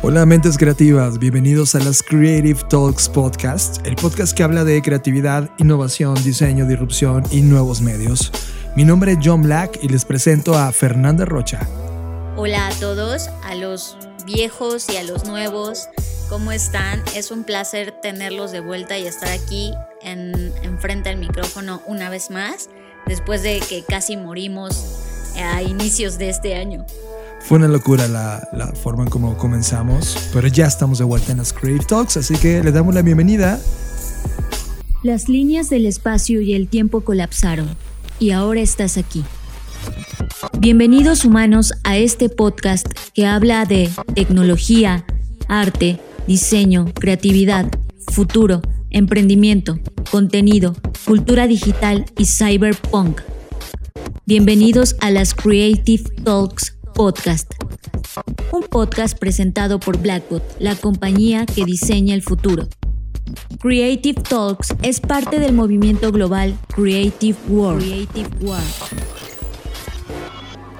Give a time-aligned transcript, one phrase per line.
[0.00, 5.50] Hola mentes creativas, bienvenidos a las Creative Talks Podcast, el podcast que habla de creatividad,
[5.58, 8.30] innovación, diseño, disrupción y nuevos medios.
[8.76, 11.66] Mi nombre es John Black y les presento a Fernanda Rocha.
[12.36, 15.88] Hola a todos, a los viejos y a los nuevos,
[16.28, 17.02] ¿cómo están?
[17.16, 20.54] Es un placer tenerlos de vuelta y estar aquí en,
[21.06, 22.70] al micrófono una vez más,
[23.08, 24.80] después de que casi morimos
[25.36, 26.86] a inicios de este año.
[27.40, 31.52] Fue una locura la, forma en cómo comenzamos, pero ya estamos de vuelta en las
[31.52, 33.58] Creative Talks, así que le damos la bienvenida.
[35.02, 37.68] Las líneas del espacio y el tiempo colapsaron,
[38.18, 39.24] y ahora estás aquí.
[40.58, 45.06] Bienvenidos humanos a este podcast que habla de tecnología,
[45.48, 47.70] arte, diseño, creatividad,
[48.12, 49.78] futuro, emprendimiento,
[50.10, 50.74] contenido,
[51.06, 53.20] cultura digital y cyberpunk.
[54.26, 57.52] Bienvenidos a las Creative Talks Podcast.
[58.50, 62.64] Un podcast presentado por Blackbot, la compañía que diseña el futuro.
[63.60, 67.84] Creative Talks es parte del movimiento global Creative World.
[67.84, 68.66] Creative World.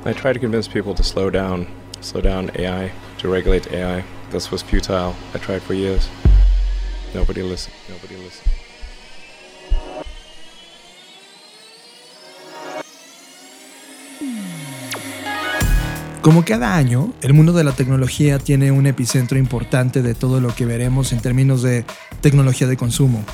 [0.05, 1.69] I try to convince people to slow down,
[2.01, 4.03] slow down AI, to regulate AI.
[4.33, 5.15] This was futile.
[5.37, 6.09] I tried for years.
[7.15, 7.77] Nobody listened.
[7.89, 8.17] Nobody
[16.29, 20.55] Como cada año, el mundo de la tecnología tiene un epicentro importante de todo lo
[20.55, 21.87] que veremos en términos de
[22.21, 23.25] tecnología de consumo.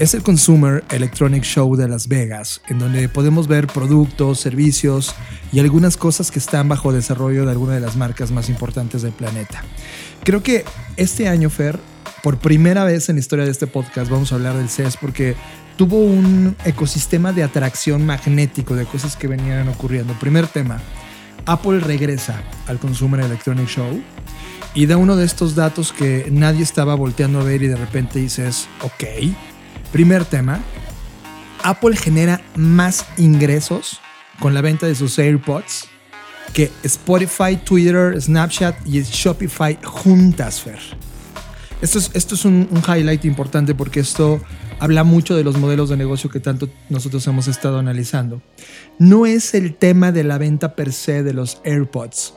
[0.00, 5.14] Es el Consumer Electronic Show de Las Vegas, en donde podemos ver productos, servicios
[5.52, 9.12] y algunas cosas que están bajo desarrollo de alguna de las marcas más importantes del
[9.12, 9.62] planeta.
[10.24, 10.64] Creo que
[10.96, 11.78] este año, Fer,
[12.20, 15.36] por primera vez en la historia de este podcast vamos a hablar del CES porque
[15.76, 20.14] tuvo un ecosistema de atracción magnético de cosas que venían ocurriendo.
[20.14, 20.80] Primer tema,
[21.50, 24.00] Apple regresa al Consumer Electronic Show
[24.72, 28.20] y da uno de estos datos que nadie estaba volteando a ver y de repente
[28.20, 29.34] dices, ok,
[29.90, 30.60] primer tema,
[31.64, 34.00] Apple genera más ingresos
[34.38, 35.88] con la venta de sus AirPods
[36.52, 40.78] que Spotify, Twitter, Snapchat y Shopify juntas, Fer.
[41.82, 44.40] Esto es, esto es un, un highlight importante porque esto
[44.80, 48.42] habla mucho de los modelos de negocio que tanto nosotros hemos estado analizando.
[48.98, 52.34] No es el tema de la venta per se de los AirPods,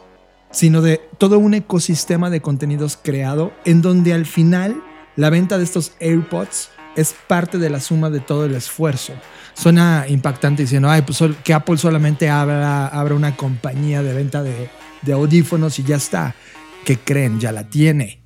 [0.52, 4.84] sino de todo un ecosistema de contenidos creado en donde al final
[5.16, 9.14] la venta de estos AirPods es parte de la suma de todo el esfuerzo.
[9.54, 14.70] Suena impactante diciendo, ay, pues que Apple solamente abra, abra una compañía de venta de,
[15.02, 16.36] de audífonos y ya está.
[16.84, 17.40] ¿Qué creen?
[17.40, 18.23] Ya la tiene.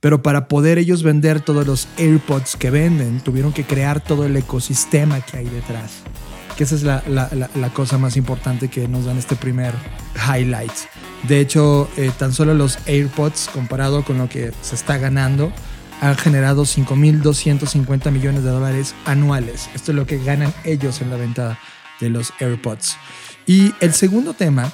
[0.00, 4.36] Pero para poder ellos vender todos los AirPods que venden, tuvieron que crear todo el
[4.36, 6.02] ecosistema que hay detrás.
[6.56, 9.74] Que esa es la, la, cosa más importante que nos dan este primer
[10.16, 10.72] highlight.
[11.28, 15.52] De hecho, eh, tan solo los AirPods, comparado con lo que se está ganando,
[16.00, 19.68] han generado 5.250 millones de dólares anuales.
[19.74, 21.58] Esto es lo que ganan ellos en la venta
[22.00, 22.96] de los AirPods.
[23.46, 24.72] Y el segundo tema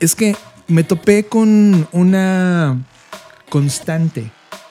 [0.00, 0.36] es que
[0.68, 2.78] me topé con una
[3.48, 4.30] constante.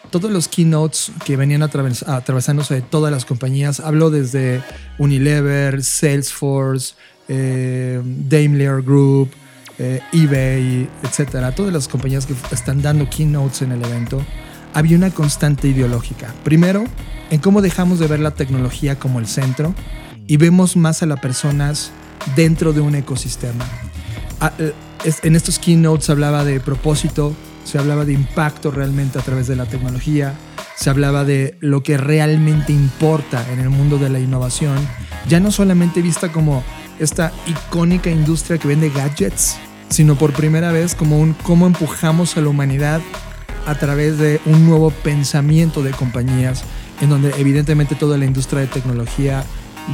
[0.10, 4.64] Todos los keynotes que venían atravesándose de todas las compañías, hablo desde
[4.98, 6.96] Unilever, Salesforce,
[7.28, 9.32] eh, Daimler Group,
[9.78, 14.22] eh, eBay, etcétera, todas las compañías que están dando keynotes en el evento,
[14.74, 16.34] había una constante ideológica.
[16.44, 16.86] Primero,
[17.30, 19.74] en cómo dejamos de ver la tecnología como el centro
[20.28, 21.92] y vemos más a las personas
[22.36, 23.66] dentro de un ecosistema.
[24.40, 24.74] Ah, eh,
[25.24, 27.34] en estos keynotes hablaba de propósito,
[27.66, 30.34] se hablaba de impacto realmente a través de la tecnología,
[30.78, 34.78] se hablaba de lo que realmente importa en el mundo de la innovación,
[35.28, 36.64] ya no solamente vista como
[37.00, 39.58] esta icónica industria que vende gadgets,
[39.90, 43.02] sino por primera vez como un cómo empujamos a la humanidad
[43.66, 46.64] a través de un nuevo pensamiento de compañías,
[47.02, 49.44] en donde evidentemente toda la industria de tecnología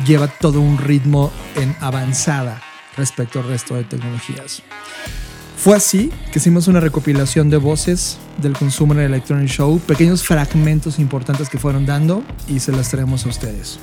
[0.05, 2.61] lleva todo un ritmo en avanzada
[2.97, 4.61] respecto al resto de tecnologías.
[5.61, 11.49] Fue así que hicimos una recopilación de voces del Consumer Electronic Show, pequeños fragmentos importantes
[11.49, 13.77] que fueron dando y se las traemos a ustedes.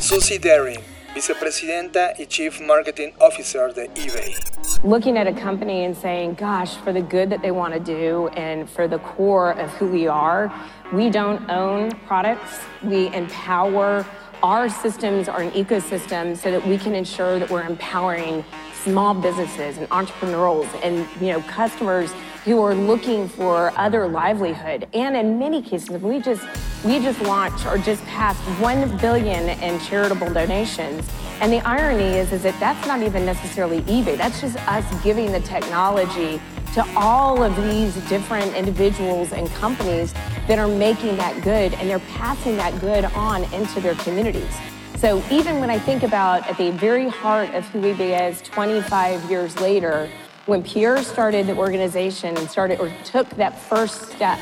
[0.00, 0.80] Susie Daring,
[1.14, 4.34] vicepresidenta y Chief Marketing Officer de eBay.
[4.82, 8.26] Looking at a company and saying, gosh, for the good that they want to do
[8.36, 10.52] and for the core of who we are,
[10.92, 12.58] we don't own products.
[12.82, 14.04] We empower
[14.42, 18.44] our systems are an ecosystem so that we can ensure that we're empowering
[18.82, 22.12] small businesses and entrepreneurs and you know customers
[22.44, 24.88] who are looking for other livelihood.
[24.94, 26.42] And in many cases, we just
[26.84, 31.08] we just launched or just passed one billion in charitable donations.
[31.40, 34.16] And the irony is, is that that's not even necessarily eBay.
[34.16, 36.40] That's just us giving the technology
[36.74, 40.12] to all of these different individuals and companies
[40.48, 44.56] that are making that good and they're passing that good on into their communities.
[45.02, 49.28] So even when I think about at the very heart of who eBay is 25
[49.28, 50.08] years later,
[50.46, 54.38] when Pierre started the organization and started or took that first step,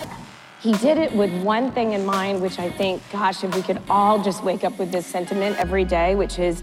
[0.60, 3.80] he did it with one thing in mind, which I think, gosh, if we could
[3.88, 6.62] all just wake up with this sentiment every day, which is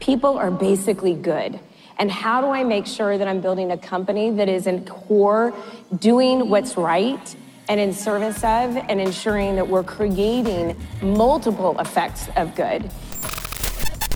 [0.00, 1.60] people are basically good.
[1.98, 5.52] And how do I make sure that I'm building a company that is in core
[5.98, 7.36] doing what's right
[7.68, 12.90] and in service of and ensuring that we're creating multiple effects of good?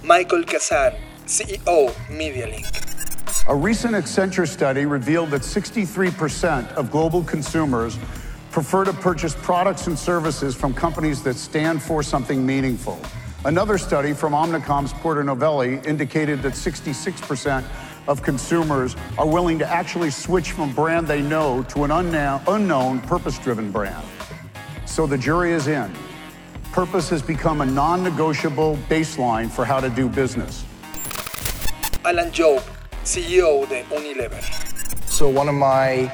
[0.08, 0.94] Michael Kazan,
[1.26, 3.46] CEO, MediaLink.
[3.46, 7.98] A recent Accenture study revealed that 63% of global consumers
[8.50, 12.98] prefer to purchase products and services from companies that stand for something meaningful.
[13.44, 17.62] Another study from Omnicom's Porter Novelli indicated that 66%
[18.06, 22.40] of consumers are willing to actually switch from a brand they know to an unknown,
[22.48, 24.06] unknown purpose-driven brand.
[24.86, 25.94] So the jury is in.
[26.72, 30.64] Purpose has become a non-negotiable baseline for how to do business.
[32.04, 32.62] Alan Job,
[33.04, 34.42] CEO de Unilever.
[35.08, 36.12] So one of my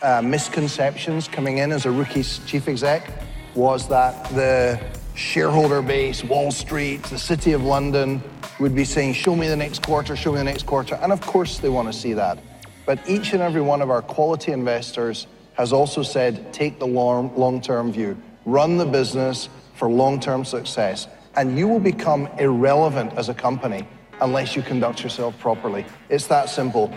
[0.00, 3.10] uh, misconceptions coming in as a rookie chief exec
[3.54, 4.80] was that the
[5.14, 8.22] shareholder base, Wall Street, the City of London
[8.60, 10.94] would be saying, show me the next quarter, show me the next quarter.
[11.02, 12.38] And of course they want to see that.
[12.86, 17.92] But each and every one of our quality investors has also said, take the long-term
[17.92, 18.16] view.
[18.44, 19.48] Run the business
[19.78, 21.06] for long-term success.
[21.36, 23.86] And you will become irrelevant as a company
[24.20, 25.86] unless you conduct yourself properly.
[26.08, 26.92] It's that simple.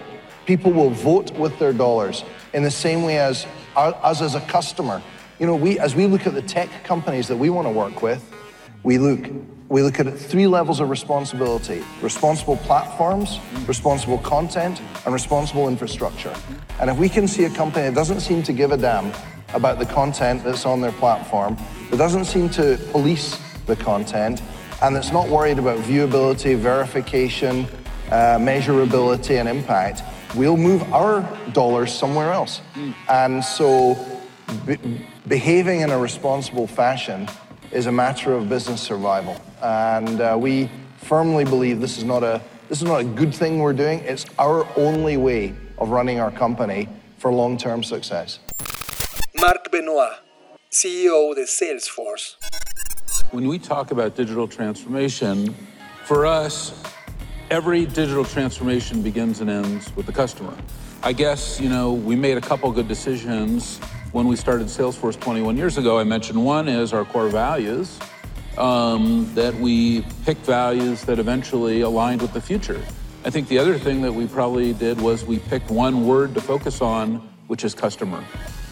[0.47, 2.23] People will vote with their dollars
[2.53, 3.45] in the same way as
[3.75, 5.01] us as a customer.
[5.39, 8.01] You know, we, as we look at the tech companies that we want to work
[8.01, 8.27] with,
[8.83, 9.31] we look,
[9.69, 16.35] we look at three levels of responsibility responsible platforms, responsible content, and responsible infrastructure.
[16.79, 19.13] And if we can see a company that doesn't seem to give a damn
[19.53, 21.57] about the content that's on their platform,
[21.91, 24.41] that doesn't seem to police the content,
[24.81, 27.67] and that's not worried about viewability, verification,
[28.09, 30.01] uh, measurability, and impact,
[30.35, 31.21] we'll move our
[31.51, 32.61] dollars somewhere else.
[32.75, 32.93] Mm.
[33.09, 33.97] And so
[34.65, 34.77] be
[35.27, 37.27] behaving in a responsible fashion
[37.71, 39.39] is a matter of business survival.
[39.61, 43.59] And uh, we firmly believe this is, not a, this is not a good thing
[43.59, 43.99] we're doing.
[43.99, 48.39] It's our only way of running our company for long-term success.
[49.35, 50.19] Marc Benoit,
[50.71, 52.35] CEO de Salesforce.
[53.31, 55.53] When we talk about digital transformation,
[56.05, 56.81] for us,
[57.49, 60.55] every digital transformation begins and ends with the customer.
[61.03, 63.79] I guess, you know, we made a couple good decisions
[64.13, 65.99] when we started Salesforce 21 years ago.
[65.99, 67.99] I mentioned one is our core values,
[68.57, 72.81] um, that we picked values that eventually aligned with the future.
[73.25, 76.39] I think the other thing that we probably did was we picked one word to
[76.39, 77.15] focus on,
[77.47, 78.23] which is customer.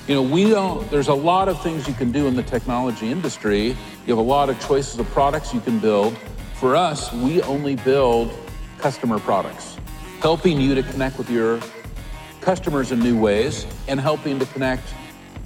[0.10, 3.12] You know, we don't, there's a lot of things you can do in the technology
[3.12, 3.68] industry.
[3.68, 6.18] You have a lot of choices of products you can build.
[6.56, 8.32] For us, we only build
[8.80, 9.78] customer products,
[10.20, 11.60] helping you to connect with your
[12.42, 14.82] customers in new ways and helping to connect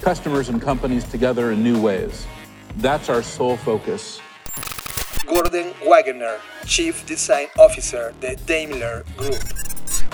[0.00, 2.26] customers and companies together in new ways.
[2.78, 4.18] That's our sole focus.
[5.26, 9.42] Gordon Wagner, Chief Design Officer, the Daimler Group.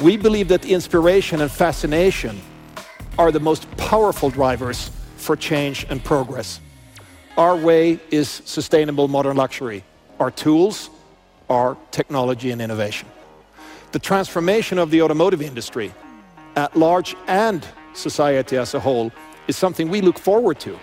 [0.02, 2.40] We believe that inspiration and fascination
[3.20, 6.58] are the most powerful drivers for change and progress.
[7.36, 9.84] Our way is sustainable modern luxury.
[10.18, 10.88] Our tools
[11.50, 13.08] are technology and innovation.
[13.92, 15.92] The transformation of the automotive industry
[16.56, 17.62] at large and
[17.92, 19.12] society as a whole
[19.48, 20.78] is something we look forward to.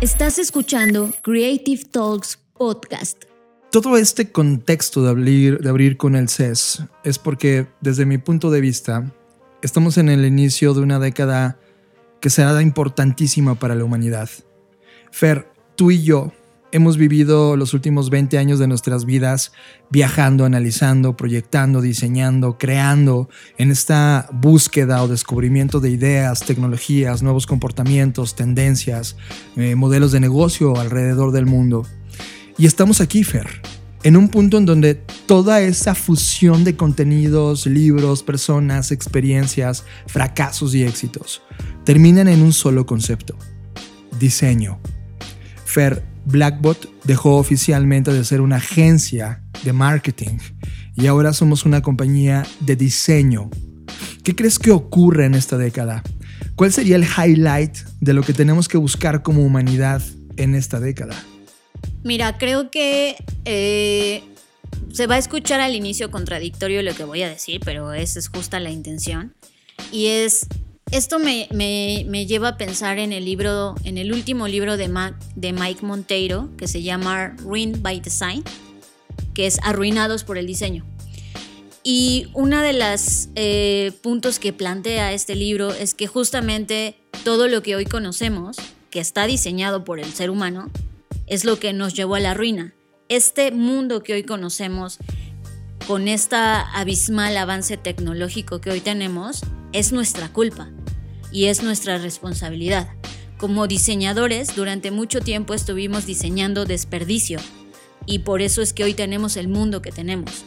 [0.00, 3.26] Estás escuchando Creative Talks Podcast.
[3.70, 8.50] Todo este contexto de abrir, de abrir con el CES es porque, desde mi punto
[8.50, 9.04] de vista,
[9.60, 11.58] estamos en el inicio de una década
[12.24, 14.30] que será importantísima para la humanidad.
[15.10, 16.32] Fer, tú y yo
[16.72, 19.52] hemos vivido los últimos 20 años de nuestras vidas
[19.90, 23.28] viajando, analizando, proyectando, diseñando, creando
[23.58, 29.18] en esta búsqueda o descubrimiento de ideas, tecnologías, nuevos comportamientos, tendencias,
[29.56, 31.86] eh, modelos de negocio alrededor del mundo.
[32.56, 33.60] Y estamos aquí, Fer,
[34.04, 40.82] en un punto en donde toda esa fusión de contenidos, libros, personas, experiencias, fracasos y
[40.82, 41.42] éxitos
[41.84, 43.36] terminan en un solo concepto,
[44.20, 44.78] diseño.
[45.64, 50.36] Fer, Blackbot dejó oficialmente de ser una agencia de marketing
[50.94, 53.48] y ahora somos una compañía de diseño.
[54.22, 56.02] ¿Qué crees que ocurre en esta década?
[56.56, 60.02] ¿Cuál sería el highlight de lo que tenemos que buscar como humanidad
[60.36, 61.16] en esta década?
[62.04, 64.22] Mira, creo que eh,
[64.92, 68.28] se va a escuchar al inicio contradictorio lo que voy a decir, pero esa es
[68.28, 69.34] justa la intención.
[69.90, 70.46] Y es,
[70.92, 71.46] esto me,
[72.26, 74.90] lleva a pensar en el libro, en el último libro de,
[75.34, 78.44] de Mike Monteiro, que se llama Ruined by Design,
[79.32, 80.84] que es Arruinados por el Diseño.
[81.82, 87.62] Y uno de los eh, puntos que plantea este libro es que justamente todo lo
[87.62, 88.58] que hoy conocemos,
[88.90, 90.70] que está diseñado por el ser humano,
[91.26, 92.74] es lo que nos llevó a la ruina.
[93.08, 94.98] Este mundo que hoy conocemos,
[95.86, 100.70] con este abismal avance tecnológico que hoy tenemos, es nuestra culpa
[101.30, 102.88] y es nuestra responsabilidad.
[103.38, 107.38] Como diseñadores, durante mucho tiempo estuvimos diseñando desperdicio
[108.06, 110.44] y por eso es que hoy tenemos el mundo que tenemos.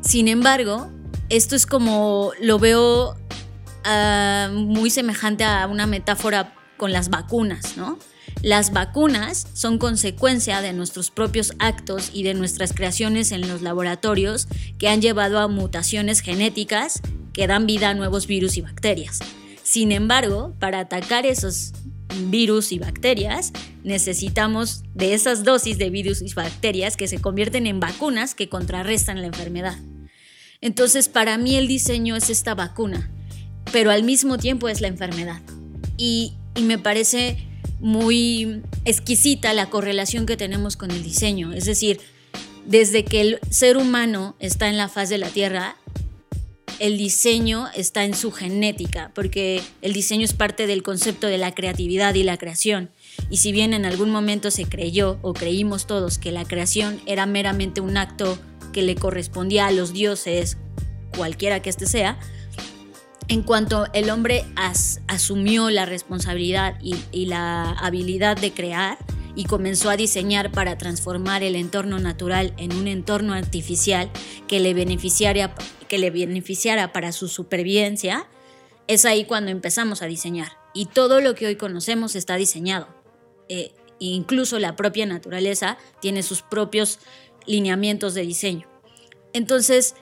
[0.00, 0.90] Sin embargo,
[1.30, 3.16] esto es como lo veo
[3.84, 7.98] ah, muy semejante a una metáfora con las vacunas, ¿no?
[8.42, 14.48] Las vacunas son consecuencia de nuestros propios actos y de nuestras creaciones en los laboratorios
[14.78, 17.00] que han llevado a mutaciones genéticas
[17.32, 19.20] que dan vida a nuevos virus y bacterias.
[19.62, 21.72] Sin embargo, para atacar esos
[22.30, 27.80] virus y bacterias, necesitamos de esas dosis de virus y bacterias que se convierten en
[27.80, 29.78] vacunas que contrarrestan la enfermedad.
[30.60, 33.10] Entonces, para mí el diseño es esta vacuna,
[33.72, 35.42] pero al mismo tiempo es la enfermedad.
[35.96, 37.36] Y, y me parece
[37.84, 41.52] muy exquisita la correlación que tenemos con el diseño.
[41.52, 42.00] Es decir,
[42.64, 45.76] desde que el ser humano está en la faz de la Tierra,
[46.78, 51.54] el diseño está en su genética, porque el diseño es parte del concepto de la
[51.54, 52.90] creatividad y la creación.
[53.28, 57.26] Y si bien en algún momento se creyó o creímos todos que la creación era
[57.26, 58.38] meramente un acto
[58.72, 60.56] que le correspondía a los dioses,
[61.14, 62.18] cualquiera que éste sea,
[63.28, 64.44] en cuanto el hombre
[65.06, 68.98] asumió la responsabilidad y, la habilidad de crear
[69.34, 74.10] y comenzó a diseñar para transformar el entorno natural en un entorno artificial
[74.46, 75.54] que le beneficiara,
[75.88, 78.28] que le beneficiara para su supervivencia,
[78.86, 80.52] es ahí cuando empezamos a diseñar.
[80.74, 82.88] Y todo lo que hoy conocemos está diseñado.
[83.48, 86.98] Eh, incluso la propia naturaleza tiene sus propios
[87.46, 88.68] lineamientos de diseño.
[89.32, 89.94] Entonces,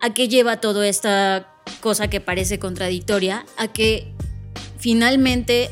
[0.00, 4.12] ¿a qué lleva toda esta cosa que parece contradictoria, a que
[4.78, 5.70] finalmente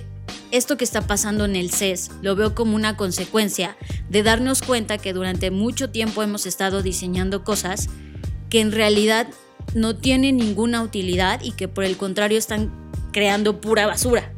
[0.50, 3.76] esto que está pasando en el CES lo veo como una consecuencia
[4.08, 7.88] de darnos cuenta que durante mucho tiempo hemos estado diseñando cosas
[8.50, 9.26] que en realidad
[9.74, 12.70] no tienen ninguna utilidad y que por el contrario están
[13.12, 14.32] creando pura basura.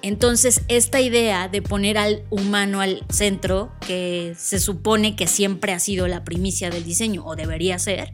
[0.00, 5.80] Entonces, esta idea de poner al humano al centro, que se supone que siempre ha
[5.80, 8.12] sido la primicia del diseño, o debería ser,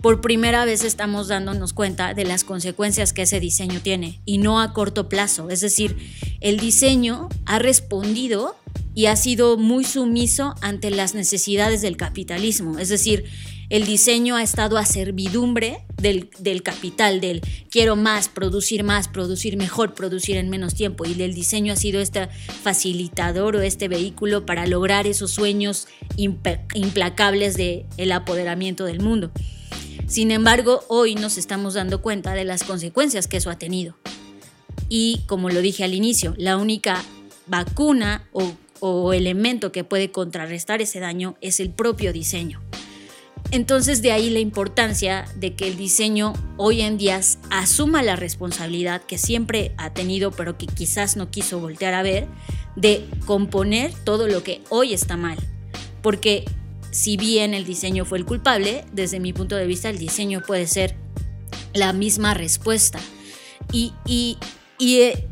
[0.00, 4.60] por primera vez estamos dándonos cuenta de las consecuencias que ese diseño tiene y no
[4.60, 5.50] a corto plazo.
[5.50, 5.96] Es decir,
[6.40, 8.56] el diseño ha respondido
[8.94, 12.78] y ha sido muy sumiso ante las necesidades del capitalismo.
[12.78, 13.24] Es decir,
[13.70, 16.30] el diseño ha estado a servidumbre del,
[16.62, 21.06] capital, del quiero más, producir más, producir mejor, producir en menos tiempo.
[21.06, 22.28] Y el diseño ha sido este
[22.62, 29.32] facilitador o este vehículo para lograr esos sueños implacables del el apoderamiento del mundo.
[30.08, 33.94] Sin embargo, hoy nos estamos dando cuenta de las consecuencias que eso ha tenido.
[34.88, 37.04] Y como lo dije al inicio, la única
[37.46, 42.62] vacuna o, elemento que puede contrarrestar ese daño es el propio diseño.
[43.50, 49.02] Entonces de ahí la importancia de que el diseño hoy en día asuma la responsabilidad
[49.02, 52.28] que siempre ha tenido, pero que quizás no quiso voltear a ver,
[52.76, 55.38] de componer todo lo que hoy está mal.
[56.00, 56.44] Porque
[56.90, 60.66] si bien el diseño fue el culpable, desde mi punto de vista el diseño puede
[60.66, 60.96] ser
[61.74, 63.00] la misma respuesta.
[63.72, 63.92] Y,
[64.80, 65.26] eh,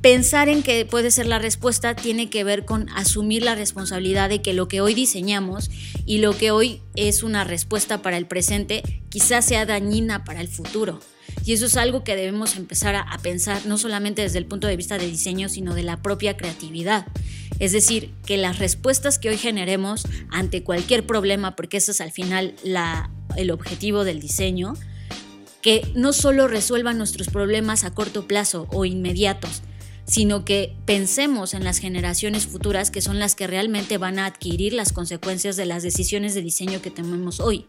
[0.00, 4.42] pensar en que puede ser la respuesta tiene que ver con asumir la responsabilidad de
[4.42, 5.70] que lo que hoy diseñamos
[6.06, 10.48] y lo que hoy es una respuesta para el presente quizás sea dañina para el
[10.48, 11.00] futuro.
[11.44, 14.76] Y eso es algo que debemos empezar a, pensar no solamente desde el punto de
[14.76, 17.06] vista de diseño, sino de la propia creatividad.
[17.60, 22.10] Es decir, que las respuestas que hoy generemos ante cualquier problema, porque ese es al
[22.10, 22.54] final
[23.36, 24.74] el objetivo del diseño,
[25.60, 29.62] que no solo resuelvan nuestros problemas a corto plazo o inmediatos,
[30.10, 34.72] sino que pensemos en las generaciones futuras que son las que realmente van a adquirir
[34.72, 37.68] las consecuencias de las decisiones de diseño que tenemos hoy.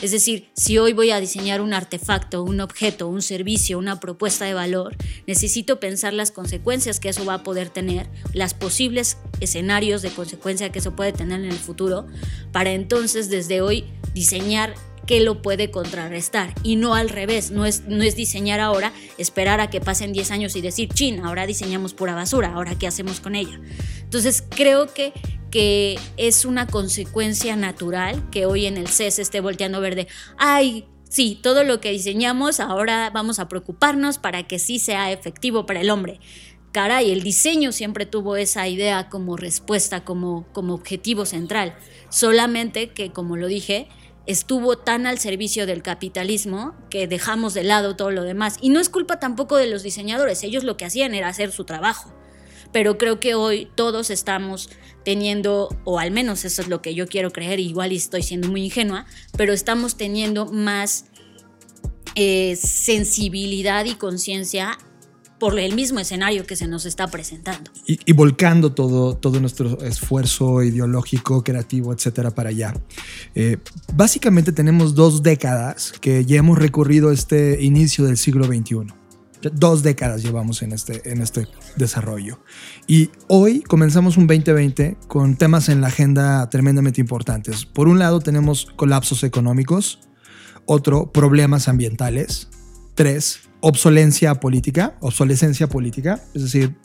[0.00, 4.46] Es decir, si hoy voy a diseñar un artefacto, un objeto, un servicio, una propuesta
[4.46, 4.96] de valor,
[5.26, 10.72] necesito pensar las consecuencias que eso va a poder tener, las posibles escenarios de consecuencia
[10.72, 12.06] que eso puede tener en el futuro,
[12.52, 13.84] para entonces desde hoy
[14.14, 14.74] diseñar
[15.06, 19.60] que lo puede contrarrestar y no al revés, no es, no es diseñar ahora, esperar
[19.60, 23.20] a que pasen 10 años y decir, chin, ahora diseñamos pura basura, ahora qué hacemos
[23.20, 23.60] con ella.
[24.02, 25.12] Entonces creo que,
[25.50, 30.06] que es una consecuencia natural que hoy en el CES esté volteando verde,
[30.38, 35.66] ay, sí, todo lo que diseñamos ahora vamos a preocuparnos para que sí sea efectivo
[35.66, 36.20] para el hombre.
[36.72, 41.76] Caray, el diseño siempre tuvo esa idea como respuesta, como, como objetivo central.
[42.08, 43.88] Solamente que, como lo dije,
[44.26, 48.56] estuvo tan al servicio del capitalismo que dejamos de lado todo lo demás.
[48.60, 51.64] Y no es culpa tampoco de los diseñadores, ellos lo que hacían era hacer su
[51.64, 52.12] trabajo.
[52.72, 54.70] Pero creo que hoy todos estamos
[55.04, 58.64] teniendo, o al menos eso es lo que yo quiero creer, igual estoy siendo muy
[58.64, 59.04] ingenua,
[59.36, 61.06] pero estamos teniendo más
[62.14, 64.78] eh, sensibilidad y conciencia
[65.42, 67.68] por el mismo escenario que se nos está presentando.
[67.84, 72.74] Y, volcando todo, todo nuestro esfuerzo ideológico, creativo, etcétera, para allá.
[73.34, 73.56] Eh,
[73.92, 78.94] básicamente tenemos dos décadas que ya hemos recorrido este inicio del siglo XXI.
[79.52, 82.38] Dos décadas llevamos en este, en este desarrollo.
[82.86, 87.66] Y hoy comenzamos un 2020 con temas en la agenda tremendamente importantes.
[87.66, 89.98] Por un lado tenemos colapsos económicos,
[90.66, 92.48] otro, problemas ambientales,
[92.94, 96.76] tres, obsolencia política, obsolescencia política, es decir,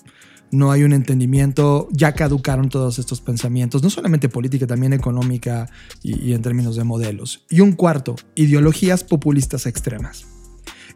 [0.51, 5.69] no hay un entendimiento, ya caducaron todos estos pensamientos, no solamente política, también económica
[6.01, 7.43] y, en términos de modelos.
[7.49, 10.25] Y un cuarto, ideologías populistas extremas.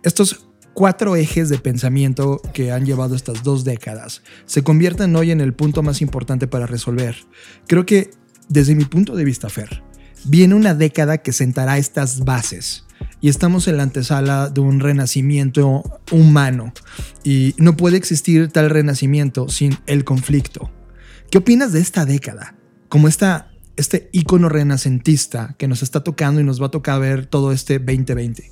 [0.03, 5.41] Estos cuatro ejes de pensamiento que han llevado estas dos décadas se convierten hoy en
[5.41, 7.17] el punto más importante para resolver.
[7.67, 8.11] Creo que,
[8.47, 9.83] desde mi punto de vista, Fer,
[10.23, 12.85] viene una década que sentará estas bases
[13.21, 16.73] y estamos en la antesala de un renacimiento humano
[17.23, 20.71] y no puede existir tal renacimiento sin el conflicto.
[21.29, 22.55] ¿Qué opinas de esta década?
[22.89, 27.25] Como esta, este icono renacentista que nos está tocando y nos va a tocar ver
[27.25, 28.51] todo este 2020.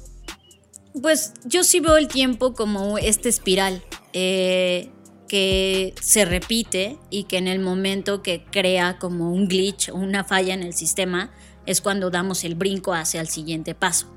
[1.02, 3.84] Pues yo sí veo el tiempo como esta espiral
[4.14, 4.90] eh,
[5.28, 10.24] que se repite y que en el momento que crea como un glitch o una
[10.24, 11.32] falla en el sistema
[11.66, 14.08] es cuando damos el brinco hacia el siguiente paso.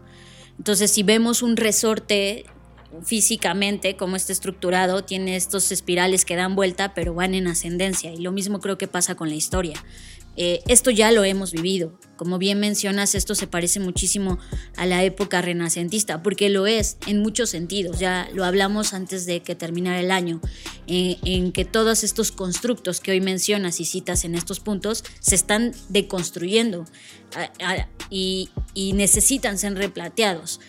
[0.59, 2.45] Entonces, si vemos un resorte
[3.03, 8.12] físicamente, como está estructurado, tiene estos espirales que dan vuelta, pero van en ascendencia.
[8.12, 9.83] Y lo mismo creo que pasa con la historia.
[10.37, 11.99] Eh, esto ya lo hemos vivido.
[12.16, 14.38] Como bien mencionas, esto se parece muchísimo
[14.77, 17.99] a la época renacentista, porque lo es en muchos sentidos.
[17.99, 20.40] Ya lo hablamos antes de que terminara el año,
[20.87, 25.35] eh, en que todos estos constructos que hoy mencionas y citas en estos puntos se
[25.35, 26.85] están deconstruyendo
[28.11, 30.61] y, y necesitan ser replanteados.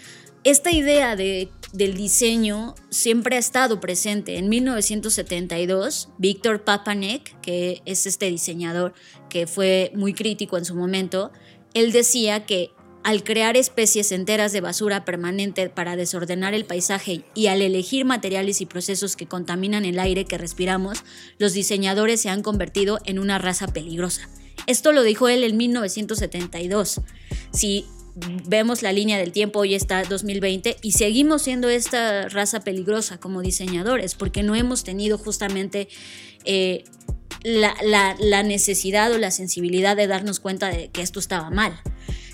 [0.44, 4.38] Esta idea de, del diseño siempre ha estado presente.
[4.38, 8.94] En 1972, Víctor Papanek, que es este diseñador
[9.30, 11.32] que fue muy crítico en su momento,
[11.74, 12.72] él decía que
[13.04, 18.62] al crear especies enteras de basura permanente para desordenar el paisaje y al elegir materiales
[18.62, 21.04] y procesos que contaminan el aire que respiramos,
[21.38, 24.30] los diseñadores se han convertido en una raza peligrosa.
[24.68, 27.02] Esto lo dijo él en 1972.
[27.52, 33.20] Si vemos la línea del tiempo, hoy está 2020 y seguimos siendo esta raza peligrosa
[33.20, 35.88] como diseñadores porque no hemos tenido justamente
[36.46, 36.84] eh,
[37.44, 41.80] la, necesidad o la sensibilidad de darnos cuenta de que esto estaba mal.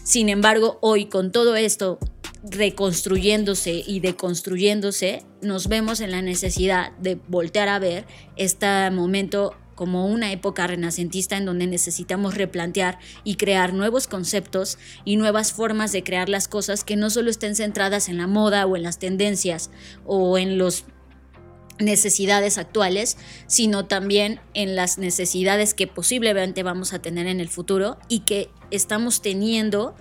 [0.03, 1.99] Sin embargo, hoy con todo esto
[2.43, 8.05] reconstruyéndose y deconstruyéndose, nos vemos en la necesidad de voltear a ver
[8.37, 15.15] este momento como una época renacentista en donde necesitamos replantear y crear nuevos conceptos y
[15.15, 18.75] nuevas formas de crear las cosas que no solo estén centradas en la moda o
[18.75, 19.71] en las tendencias
[20.05, 20.83] o en las
[21.79, 23.15] necesidades actuales,
[23.47, 28.49] sino también en las necesidades que posiblemente vamos a tener en el futuro y que
[28.71, 29.95] estamos teniendo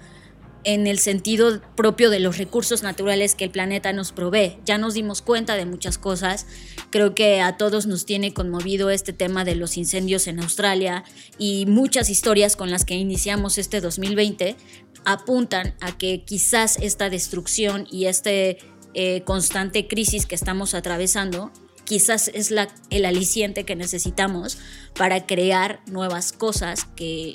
[0.64, 4.58] en el sentido propio de los recursos naturales que el planeta nos provee.
[4.64, 6.46] Ya nos dimos cuenta de muchas cosas.
[6.90, 11.04] Creo que a todos nos tiene conmovido este tema de los incendios en Australia
[11.38, 14.56] y muchas historias con las que iniciamos este 2020
[15.04, 18.58] apuntan a que quizás esta destrucción y este
[18.94, 21.52] eh, constante crisis que estamos atravesando
[21.88, 22.52] quizás es
[22.90, 24.58] el aliciente que necesitamos
[24.94, 27.32] para crear nuevas cosas que,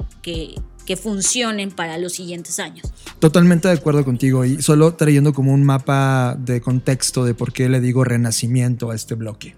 [0.86, 2.92] que funcionen para los siguientes años.
[3.20, 7.70] Totalmente de acuerdo contigo y solo trayendo como un mapa de contexto de por qué
[7.70, 9.56] le digo renacimiento a este bloque.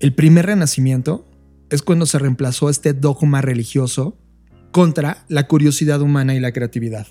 [0.00, 1.26] El primer renacimiento
[1.70, 4.18] es cuando se reemplazó este dogma religioso
[4.70, 7.06] contra la curiosidad humana y la creatividad.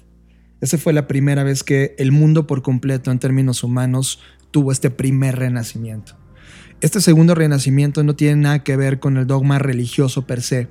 [0.62, 4.20] Esa fue la primera vez que el mundo por completo en términos humanos
[4.52, 6.16] tuvo este primer renacimiento.
[6.82, 10.68] Este segundo renacimiento no tiene nada que ver con el dogma religioso per se,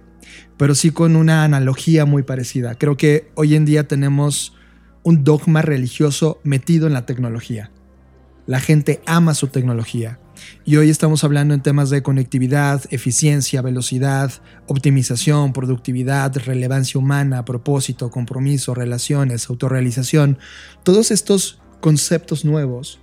[0.57, 2.77] pero sí con una analogía muy parecida.
[2.77, 4.55] Creo que hoy en día tenemos
[5.03, 7.71] un dogma religioso metido en la tecnología.
[8.47, 10.19] La gente ama su tecnología.
[10.65, 14.33] Y hoy estamos hablando en temas de conectividad, eficiencia, velocidad,
[14.67, 20.39] optimización, productividad, relevancia humana, propósito, compromiso, relaciones, autorrealización.
[20.83, 23.01] Todos estos conceptos nuevos,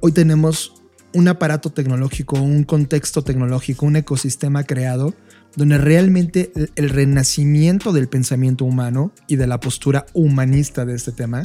[0.00, 0.83] hoy tenemos
[1.14, 5.14] un aparato tecnológico, un contexto tecnológico, un ecosistema creado
[5.56, 11.42] donde realmente el renacimiento del pensamiento humano y de la postura humanista de este tema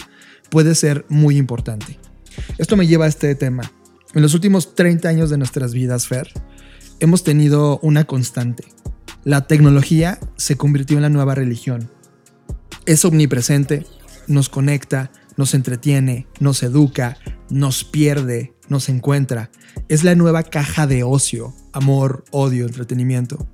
[0.50, 2.00] puede ser muy importante.
[2.58, 3.72] Esto me lleva a este tema.
[4.16, 6.28] En los últimos 30 años de nuestras vidas, Fer,
[7.00, 8.66] hemos tenido una constante.
[9.24, 11.90] La tecnología se convirtió en la nueva religión.
[12.86, 13.86] Es omnipresente,
[14.28, 17.18] nos conecta, nos entretiene, nos educa,
[17.50, 19.50] nos pierde, nos encuentra.
[19.88, 23.48] Es la nueva caja de ocio, amor, odio, entretenimiento.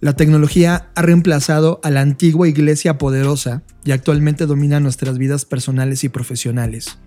[0.00, 6.04] La tecnología ha reemplazado a la antigua iglesia poderosa y actualmente domina nuestras vidas personales
[6.04, 6.98] y profesionales.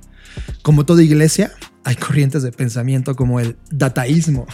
[0.63, 1.51] Como toda iglesia,
[1.83, 4.47] hay corrientes de pensamiento como el dataísmo,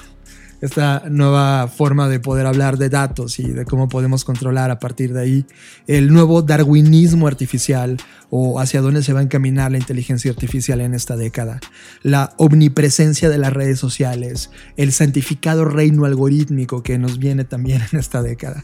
[0.62, 5.14] esta nueva forma de poder hablar de datos y de cómo podemos controlar a partir
[5.14, 5.46] de ahí
[5.88, 7.98] el nuevo darwinismo artificial
[8.30, 11.60] o hacia dónde se va a encaminar la inteligencia artificial en esta década,
[12.02, 18.00] la omnipresencia de las redes sociales, el santificado reino algorítmico que nos viene también en
[18.00, 18.64] esta década.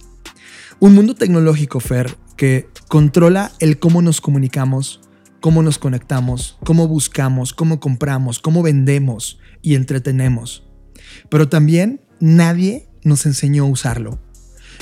[0.80, 5.02] Un mundo tecnológico, Fer, que controla el cómo nos comunicamos,
[5.40, 10.64] cómo nos conectamos, cómo buscamos, cómo compramos, cómo vendemos y entretenemos
[11.30, 14.20] pero también nadie nos enseñó a usarlo.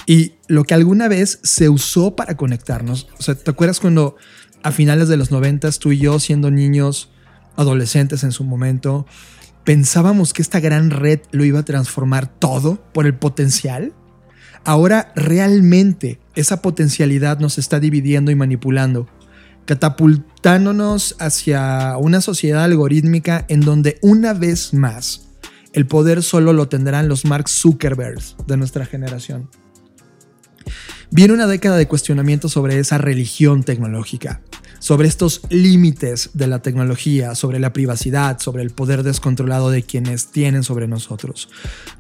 [0.06, 4.16] Y lo que alguna vez se usó para conectarnos, o sea, ¿te acuerdas cuando
[4.64, 7.10] a finales de los noventas tú y yo, siendo niños,
[7.56, 9.06] adolescentes en su momento,
[9.64, 13.94] pensábamos que esta gran red lo iba a transformar todo por el potencial?
[14.66, 19.08] Ahora realmente esa potencialidad nos está dividiendo y manipulando,
[19.66, 25.29] catapultándonos hacia una sociedad algorítmica en donde una vez más
[25.74, 29.50] el poder solo lo tendrán los Mark Zuckerbergs de nuestra generación.
[31.12, 34.42] Viene una década de cuestionamiento sobre esa religión tecnológica,
[34.80, 40.28] sobre estos límites de la tecnología, sobre la privacidad, sobre el poder descontrolado de quienes
[40.28, 41.50] tienen sobre nosotros.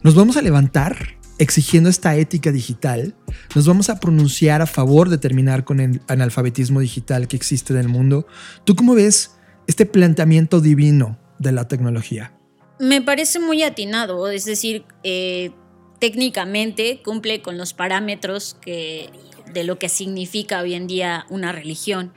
[0.03, 3.15] Nos vamos a levantar exigiendo esta ética digital,
[3.55, 7.79] nos vamos a pronunciar a favor de terminar con el analfabetismo digital que existe en
[7.79, 8.27] el mundo.
[8.63, 9.31] ¿Tú cómo ves
[9.65, 12.38] este planteamiento divino de la tecnología?
[12.79, 15.51] Me parece muy atinado, es decir, eh,
[15.99, 19.09] técnicamente cumple con los parámetros que,
[19.53, 22.13] de lo que significa hoy en día una religión.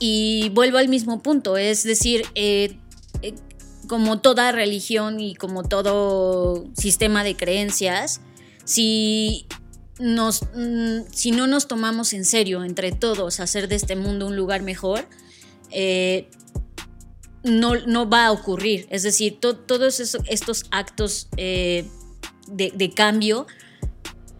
[0.00, 2.78] Y vuelvo al mismo punto, es decir, eh,
[3.22, 3.34] eh,
[3.86, 8.20] como toda religión y como todo sistema de creencias,
[8.64, 9.46] si,
[10.00, 14.34] nos, mm, si no nos tomamos en serio entre todos hacer de este mundo un
[14.34, 15.06] lugar mejor,
[17.42, 18.86] no, va a ocurrir.
[18.90, 21.84] Es decir, todos estos actos eh,
[22.46, 23.46] de, cambio,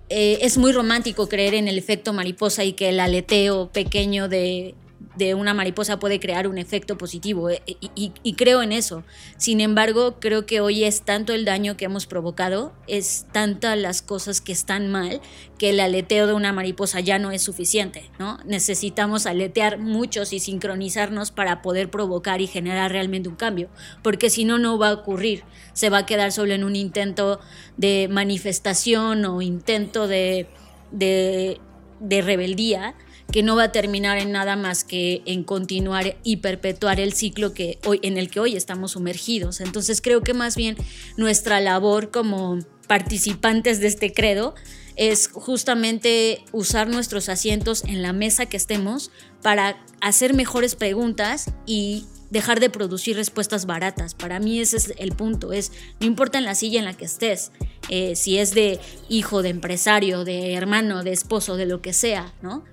[0.09, 4.75] eh, es muy romántico creer en el efecto mariposa y que el aleteo pequeño de,
[5.17, 9.03] de una mariposa puede crear un efecto positivo eh, y, creo en eso.
[9.37, 14.03] Sin embargo, creo que hoy es tanto el daño que hemos provocado, es tantas las
[14.03, 15.21] cosas que están mal,
[15.59, 18.39] que el aleteo de una mariposa ya no es suficiente, ¿no?
[18.45, 23.69] Necesitamos aletear muchos y sincronizarnos para poder provocar y generar realmente un cambio,
[24.03, 25.45] porque si no, no va a ocurrir.
[25.73, 27.41] Se va a quedar solo en un intento
[27.77, 30.47] de manifestación o intento de,
[30.93, 31.61] de,
[32.01, 32.95] de rebeldía
[33.33, 37.55] que no va a terminar en nada más que en continuar y perpetuar el ciclo
[37.55, 39.61] que hoy, en el que hoy estamos sumergidos.
[39.61, 40.77] Entonces creo que más bien
[41.17, 44.55] nuestra labor como participantes de este credo
[44.97, 49.11] es justamente usar nuestros asientos en la mesa que estemos
[49.43, 54.15] para hacer mejores preguntas y dejar de producir respuestas baratas.
[54.15, 57.05] Para mí ese es el punto, es no importa en la silla en la que
[57.05, 57.53] estés,
[57.89, 62.35] eh, si es de hijo, de empresario, de hermano, de esposo, de lo que sea,
[62.43, 62.65] ¿no?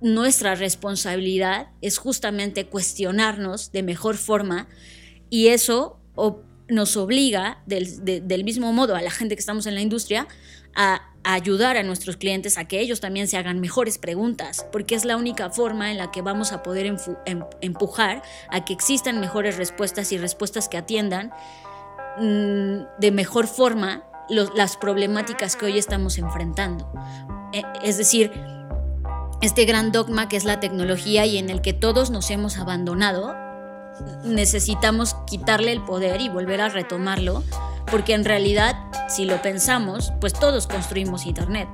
[0.00, 4.68] Nuestra responsabilidad es justamente cuestionarnos de mejor forma
[5.30, 5.98] y eso
[6.68, 10.28] nos obliga del, mismo modo a la gente que estamos en la industria
[10.74, 15.04] a, ayudar a nuestros clientes a que ellos también se hagan mejores preguntas, porque es
[15.04, 19.56] la única forma en la que vamos a poder em, empujar a que existan mejores
[19.56, 21.32] respuestas y respuestas que atiendan
[22.18, 26.90] mm, de mejor forma las problemáticas que hoy estamos enfrentando.
[27.52, 28.30] E, es decir,
[29.40, 33.34] este gran dogma que es la tecnología y en el que todos nos hemos abandonado,
[34.24, 37.42] necesitamos quitarle el poder y volver a retomarlo,
[37.90, 38.76] porque en realidad,
[39.08, 41.68] si lo pensamos, pues todos construimos Internet,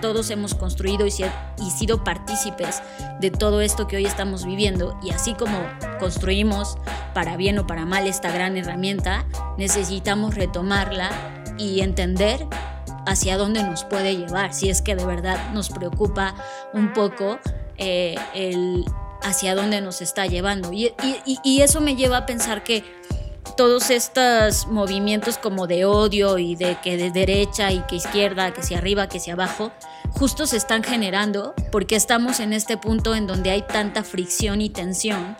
[0.00, 1.10] todos hemos construido y,
[1.70, 2.82] sido partícipes
[3.20, 5.58] de todo esto que hoy estamos viviendo, y así como
[5.98, 6.76] construimos
[7.14, 11.10] para bien o para mal esta gran herramienta, necesitamos retomarla
[11.58, 12.46] y entender
[13.08, 16.34] hacia dónde nos puede llevar, si es que de verdad nos preocupa
[16.74, 17.38] un poco
[17.76, 18.84] eh, el
[19.22, 20.72] hacia dónde nos está llevando.
[20.72, 20.92] Y,
[21.60, 22.84] eso me lleva a pensar que
[23.56, 28.62] todos estos movimientos como de odio y de que de derecha y que izquierda, que
[28.62, 29.72] si arriba, que si abajo,
[30.12, 34.70] justo se están generando porque estamos en este punto en donde hay tanta fricción y
[34.70, 35.36] tensión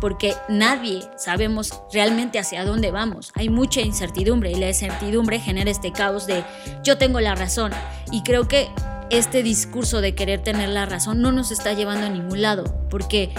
[0.00, 3.32] porque nadie sabemos realmente hacia dónde vamos.
[3.34, 6.44] Hay mucha incertidumbre y la incertidumbre genera este caos de
[6.82, 7.72] yo tengo la razón.
[8.10, 8.68] Y creo que
[9.10, 13.30] este discurso de querer tener la razón no nos está llevando a ningún lado, porque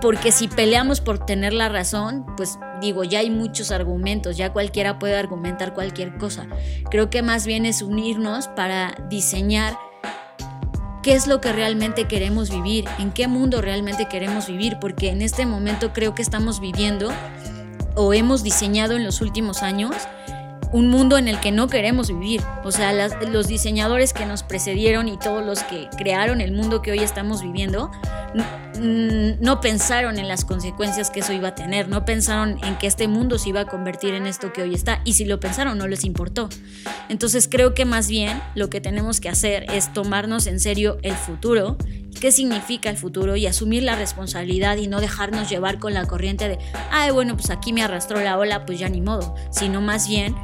[0.00, 4.98] porque si peleamos por tener la razón, pues digo, ya hay muchos argumentos, ya cualquiera
[4.98, 6.46] puede argumentar cualquier cosa.
[6.90, 9.76] Creo que más bien es unirnos para diseñar
[11.02, 15.22] qué es lo que realmente queremos vivir, en qué mundo realmente queremos vivir, porque en
[15.22, 17.10] este momento creo que estamos viviendo
[17.94, 19.94] o hemos diseñado en los últimos años
[20.72, 22.42] un mundo en el que no queremos vivir.
[22.64, 26.92] O sea, los diseñadores que nos precedieron y todos los que crearon el mundo que
[26.92, 27.90] hoy estamos viviendo
[29.40, 33.08] no pensaron en las consecuencias que eso iba a tener, no pensaron en que este
[33.08, 35.88] mundo se iba a convertir en esto que hoy está y si lo pensaron no
[35.88, 36.48] les importó.
[37.08, 41.14] Entonces creo que más bien lo que tenemos que hacer es tomarnos en serio el
[41.14, 41.76] futuro,
[42.20, 46.48] qué significa el futuro y asumir la responsabilidad y no dejarnos llevar con la corriente
[46.48, 46.58] de,
[46.90, 50.34] ay bueno, pues aquí me arrastró la ola, pues ya ni modo, sino más bien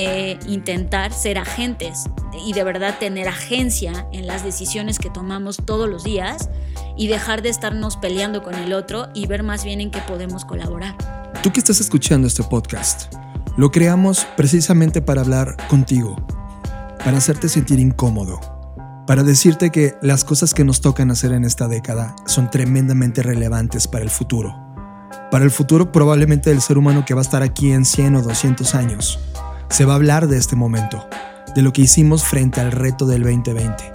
[0.00, 2.04] eh, intentar ser agentes
[2.46, 6.50] y de verdad tener agencia en las decisiones que tomamos todos los días
[6.96, 10.44] y dejar de estarnos peleando con el otro y ver más bien en qué podemos
[10.44, 10.96] colaborar.
[11.42, 13.12] Tú que estás escuchando este podcast,
[13.56, 16.14] lo creamos precisamente para hablar contigo,
[17.04, 18.38] para hacerte sentir incómodo,
[19.04, 23.88] para decirte que las cosas que nos tocan hacer en esta década son tremendamente relevantes
[23.88, 24.54] para el futuro.
[25.32, 28.22] Para el futuro probablemente del ser humano que va a estar aquí en 100 o
[28.22, 29.18] 200 años
[29.70, 31.08] se va a hablar de este momento,
[31.54, 33.92] de lo que hicimos frente al reto del 2020.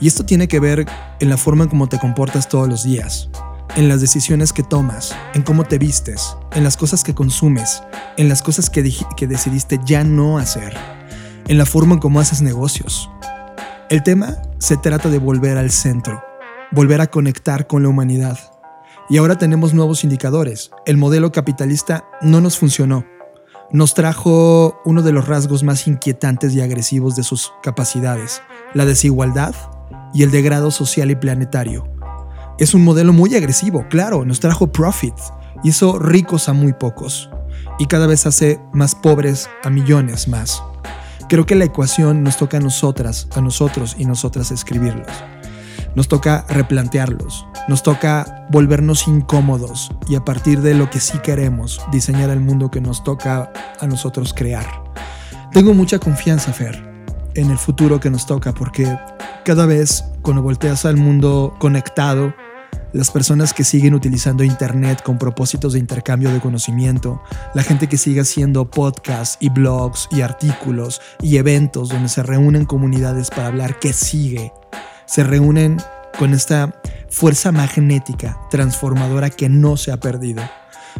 [0.00, 0.86] Y esto tiene que ver
[1.20, 3.28] en la forma en cómo te comportas todos los días,
[3.76, 7.82] en las decisiones que tomas, en cómo te vistes, en las cosas que consumes,
[8.16, 10.74] en las cosas que, que decidiste ya no hacer,
[11.46, 13.10] en la forma en cómo haces negocios.
[13.90, 16.22] El tema se trata de volver al centro,
[16.70, 18.38] volver a conectar con la humanidad.
[19.08, 20.70] Y ahora tenemos nuevos indicadores.
[20.86, 23.04] El modelo capitalista no nos funcionó
[23.72, 28.42] nos trajo uno de los rasgos más inquietantes y agresivos de sus capacidades,
[28.74, 29.54] la desigualdad
[30.12, 31.88] y el degrado social y planetario.
[32.58, 35.14] Es un modelo muy agresivo, claro, nos trajo profit,
[35.62, 37.30] hizo ricos a muy pocos
[37.78, 40.62] y cada vez hace más pobres a millones más.
[41.28, 45.06] Creo que la ecuación nos toca a nosotras, a nosotros y nosotras escribirlos.
[45.94, 51.80] Nos toca replantearlos, nos toca volvernos incómodos y a partir de lo que sí queremos,
[51.90, 54.66] diseñar el mundo que nos toca a nosotros crear.
[55.52, 56.80] Tengo mucha confianza, Fer,
[57.34, 58.98] en el futuro que nos toca porque
[59.44, 62.32] cada vez cuando volteas al mundo conectado,
[62.92, 67.22] las personas que siguen utilizando Internet con propósitos de intercambio de conocimiento,
[67.54, 72.64] la gente que sigue haciendo podcasts y blogs y artículos y eventos donde se reúnen
[72.64, 74.52] comunidades para hablar qué sigue,
[75.10, 75.76] se reúnen
[76.16, 76.72] con esta
[77.08, 80.40] fuerza magnética transformadora que no se ha perdido.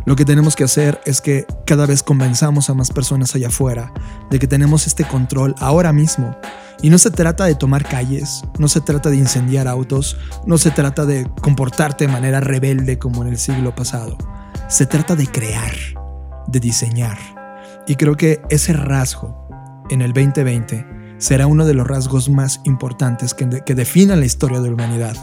[0.04, 3.92] Lo que tenemos que hacer es que cada vez convenzamos a más personas allá afuera
[4.28, 6.36] de que tenemos este control ahora mismo.
[6.82, 10.72] Y no se trata de tomar calles, no se trata de incendiar autos, no se
[10.72, 14.18] trata de comportarte de manera rebelde como en el siglo pasado.
[14.68, 15.74] Se trata de crear,
[16.48, 17.18] de diseñar.
[17.86, 19.48] Y creo que ese rasgo
[19.88, 24.60] en el 2020 será uno de los rasgos más importantes que, que definan la historia
[24.60, 25.16] de la humanidad.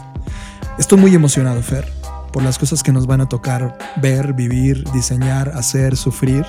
[0.78, 1.86] Estoy muy emocionado, Fer,
[2.32, 6.46] por las cosas que nos van a tocar ver, vivir, diseñar, hacer, sufrir.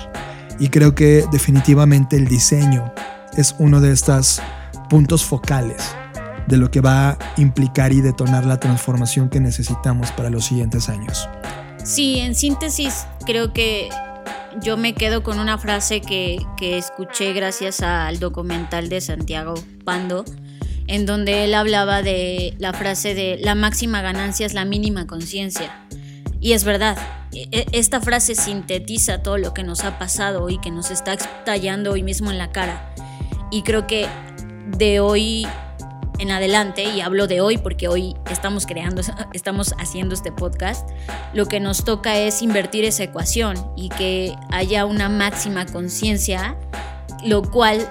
[0.58, 2.92] Y creo que definitivamente el diseño
[3.36, 4.40] es uno de estos
[4.88, 5.94] puntos focales
[6.46, 10.88] de lo que va a implicar y detonar la transformación que necesitamos para los siguientes
[10.88, 11.28] años.
[11.82, 13.88] Sí, en síntesis, creo que
[14.62, 20.24] yo me quedo con una frase que, escuché gracias al documental de Santiago Pando,
[20.86, 25.86] en donde él hablaba de la frase de la máxima ganancia es la mínima conciencia.
[26.40, 26.98] Y es verdad,
[27.32, 31.12] e, e, esta frase sintetiza todo lo que nos ha pasado y que nos está
[31.12, 32.94] estallando hoy mismo en la cara.
[33.50, 34.08] Y creo que
[34.78, 35.46] de hoy
[36.20, 39.02] en adelante, y hablo de hoy porque hoy estamos creando,
[39.32, 40.88] estamos haciendo este podcast,
[41.32, 46.56] lo que nos toca es invertir esa ecuación y que haya una máxima conciencia,
[47.24, 47.88] lo cual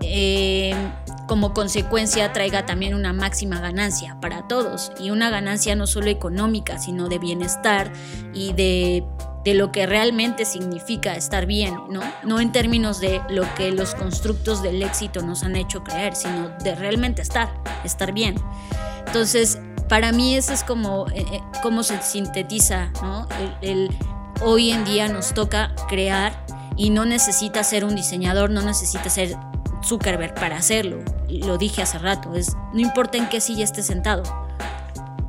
[0.00, 0.74] eh,
[1.26, 4.92] como consecuencia traiga también una máxima ganancia para todos.
[5.00, 7.92] Y una ganancia no solo económica, sino de bienestar
[8.32, 9.04] y de
[9.46, 12.00] de lo que realmente significa estar bien, ¿no?
[12.24, 16.48] No en términos de lo que los constructos del éxito nos han hecho creer, sino
[16.64, 17.54] de realmente estar,
[17.84, 18.34] estar bien.
[19.06, 23.28] Entonces, para mí eso es como, eh, eh, se sintetiza, ¿no?
[23.62, 23.88] El,
[24.42, 26.44] hoy en día nos toca crear
[26.76, 29.36] y no necesita ser un diseñador, no necesita ser
[29.84, 31.04] Zuckerberg para hacerlo.
[31.28, 34.24] Lo dije hace rato, es, no importa en qué silla estés sentado,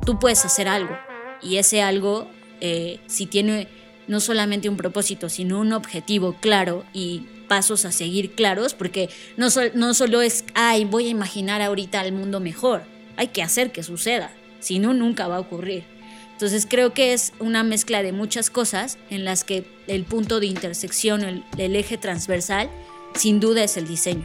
[0.04, 0.96] tú puedes hacer algo
[1.40, 2.26] y ese algo,
[2.60, 3.77] eh, si tiene
[4.08, 9.48] no solamente un propósito, sino un objetivo claro y pasos a seguir claros, porque no,
[9.74, 12.82] no solo es, ay, voy a imaginar ahorita el mundo mejor,
[13.16, 15.84] hay que hacer que suceda, si no, nunca va a ocurrir.
[16.32, 20.46] Entonces creo que es una mezcla de muchas cosas en las que el punto de
[20.46, 22.70] intersección, el, el eje transversal,
[23.14, 24.24] sin duda es el diseño.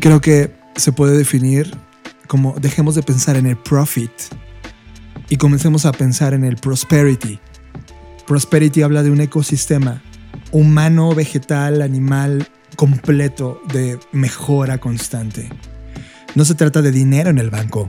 [0.00, 1.70] Creo que se puede definir
[2.26, 4.12] como dejemos de pensar en el profit
[5.30, 7.40] y comencemos a pensar en el prosperity
[8.30, 10.04] Prosperity habla de un ecosistema
[10.52, 15.48] humano, vegetal, animal completo de mejora constante.
[16.36, 17.88] No se trata de dinero en el banco.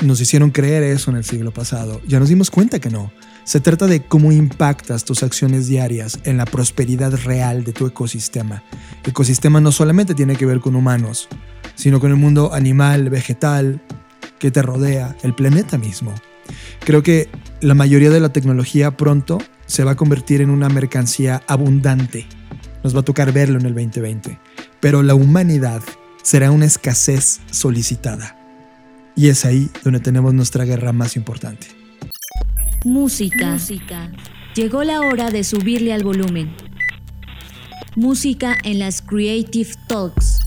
[0.00, 2.00] Nos hicieron creer eso en el siglo pasado.
[2.06, 3.10] Ya nos dimos cuenta que no.
[3.42, 8.62] Se trata de cómo impactas tus acciones diarias en la prosperidad real de tu ecosistema.
[9.04, 11.28] Ecosistema no solamente tiene que ver con humanos,
[11.74, 13.82] sino con el mundo animal, vegetal,
[14.38, 16.14] que te rodea, el planeta mismo.
[16.84, 17.28] Creo que
[17.62, 22.26] la mayoría de la tecnología pronto se va a convertir en una mercancía abundante.
[22.82, 24.38] Nos va a tocar verlo en el 2020.
[24.80, 25.80] Pero la humanidad
[26.22, 28.36] será una escasez solicitada.
[29.14, 31.68] Y es ahí donde tenemos nuestra guerra más importante.
[32.84, 33.52] Música.
[33.52, 34.10] Música.
[34.56, 36.52] Llegó la hora de subirle al volumen.
[37.94, 40.41] Música en las Creative Talks.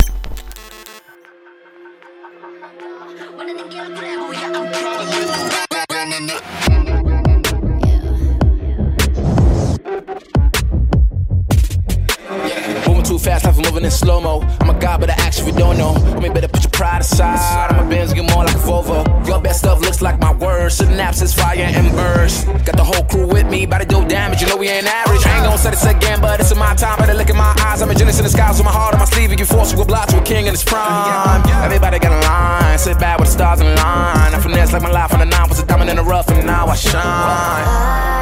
[13.85, 14.41] In slow mo.
[14.59, 15.93] I'm a god, but I actually don't know.
[15.93, 17.71] I mean, better put your pride aside.
[17.71, 19.05] I'm a Benz, get more like a Volvo.
[19.27, 20.79] Your best stuff looks like my words.
[20.79, 22.47] Synapses, fire, and burst.
[22.65, 24.41] Got the whole crew with me, about to do damage.
[24.41, 25.25] You know we ain't average.
[25.25, 26.97] I ain't gonna say this again, but it's in my time.
[26.97, 27.81] Better look in my eyes.
[27.81, 29.25] I'm a genius in the skies with my heart on my sleeve.
[29.25, 31.43] If you can force you a block to a king in his prime.
[31.63, 32.77] Everybody got a line.
[32.79, 34.33] Sit back with the stars in line.
[34.33, 36.45] I finesse like my life on the nine was a diamond in the rough, and
[36.45, 38.15] now I shine.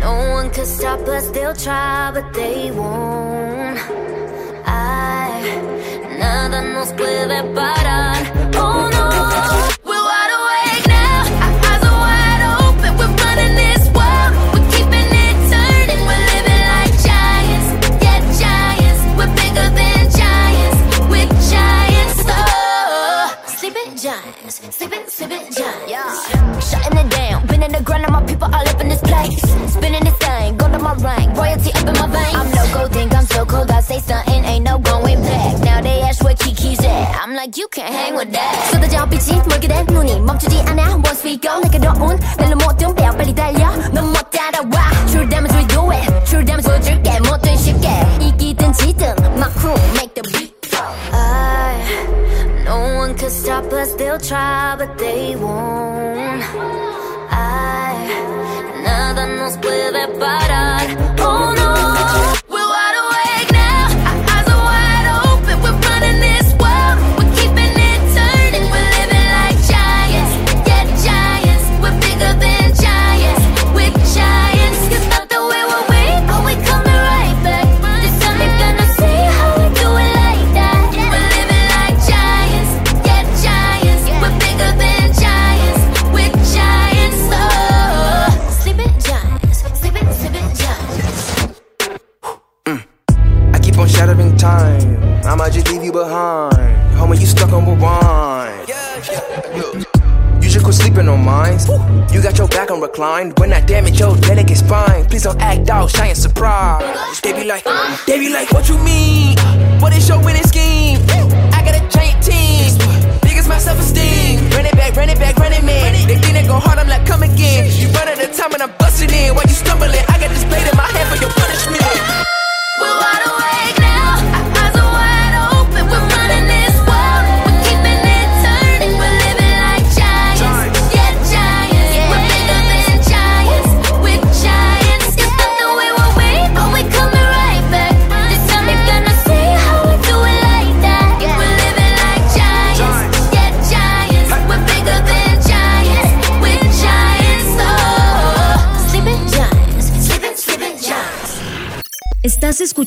[0.00, 4.07] No one could stop us, they'll try, but they won't.
[6.18, 8.16] Nada nos puede parar.
[8.58, 8.97] Oh.
[37.90, 38.70] Hang with that.
[38.70, 40.96] 쏟아져 빛이 멀게 된 눈이 멈추지 않아.
[41.04, 42.67] Once we go, 내게 더운 멜로 모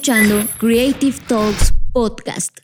[0.02, 2.58] escuchando Creative Talks Podcast.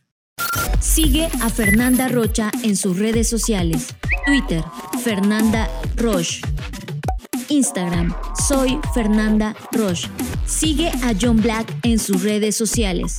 [0.80, 3.94] Sigue a Fernanda Rocha en sus redes sociales.
[4.26, 4.64] Twitter,
[5.04, 6.42] Fernanda Roche.
[7.50, 8.12] Instagram,
[8.48, 10.10] soy Fernanda Roche.
[10.48, 13.18] Sigue a John Black en sus redes sociales.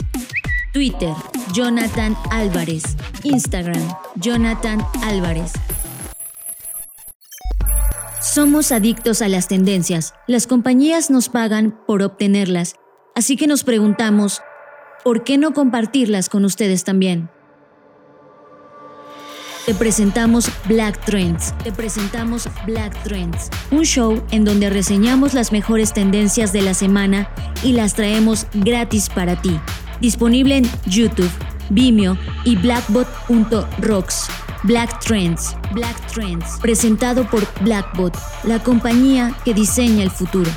[0.73, 1.15] Twitter,
[1.55, 2.97] Jonathan Álvarez.
[3.23, 5.53] Instagram, Jonathan Álvarez.
[8.21, 10.13] Somos adictos a las tendencias.
[10.27, 12.75] Las compañías nos pagan por obtenerlas.
[13.19, 14.43] Así que nos preguntamos,
[15.03, 17.29] ¿por qué no compartirlas con ustedes también?
[19.67, 21.53] Te presentamos Black Trends.
[21.65, 27.29] Te presentamos Black Trends, un show en donde reseñamos las mejores tendencias de la semana
[27.65, 29.59] y las traemos gratis para ti.
[30.01, 31.29] Disponible en YouTube,
[31.71, 34.29] Vimeo y blackbot.rocks.
[34.63, 35.57] Black Trends.
[35.73, 36.61] Black Trends.
[36.61, 40.53] Presentado por Blackbot, la compañía que diseña el futuro.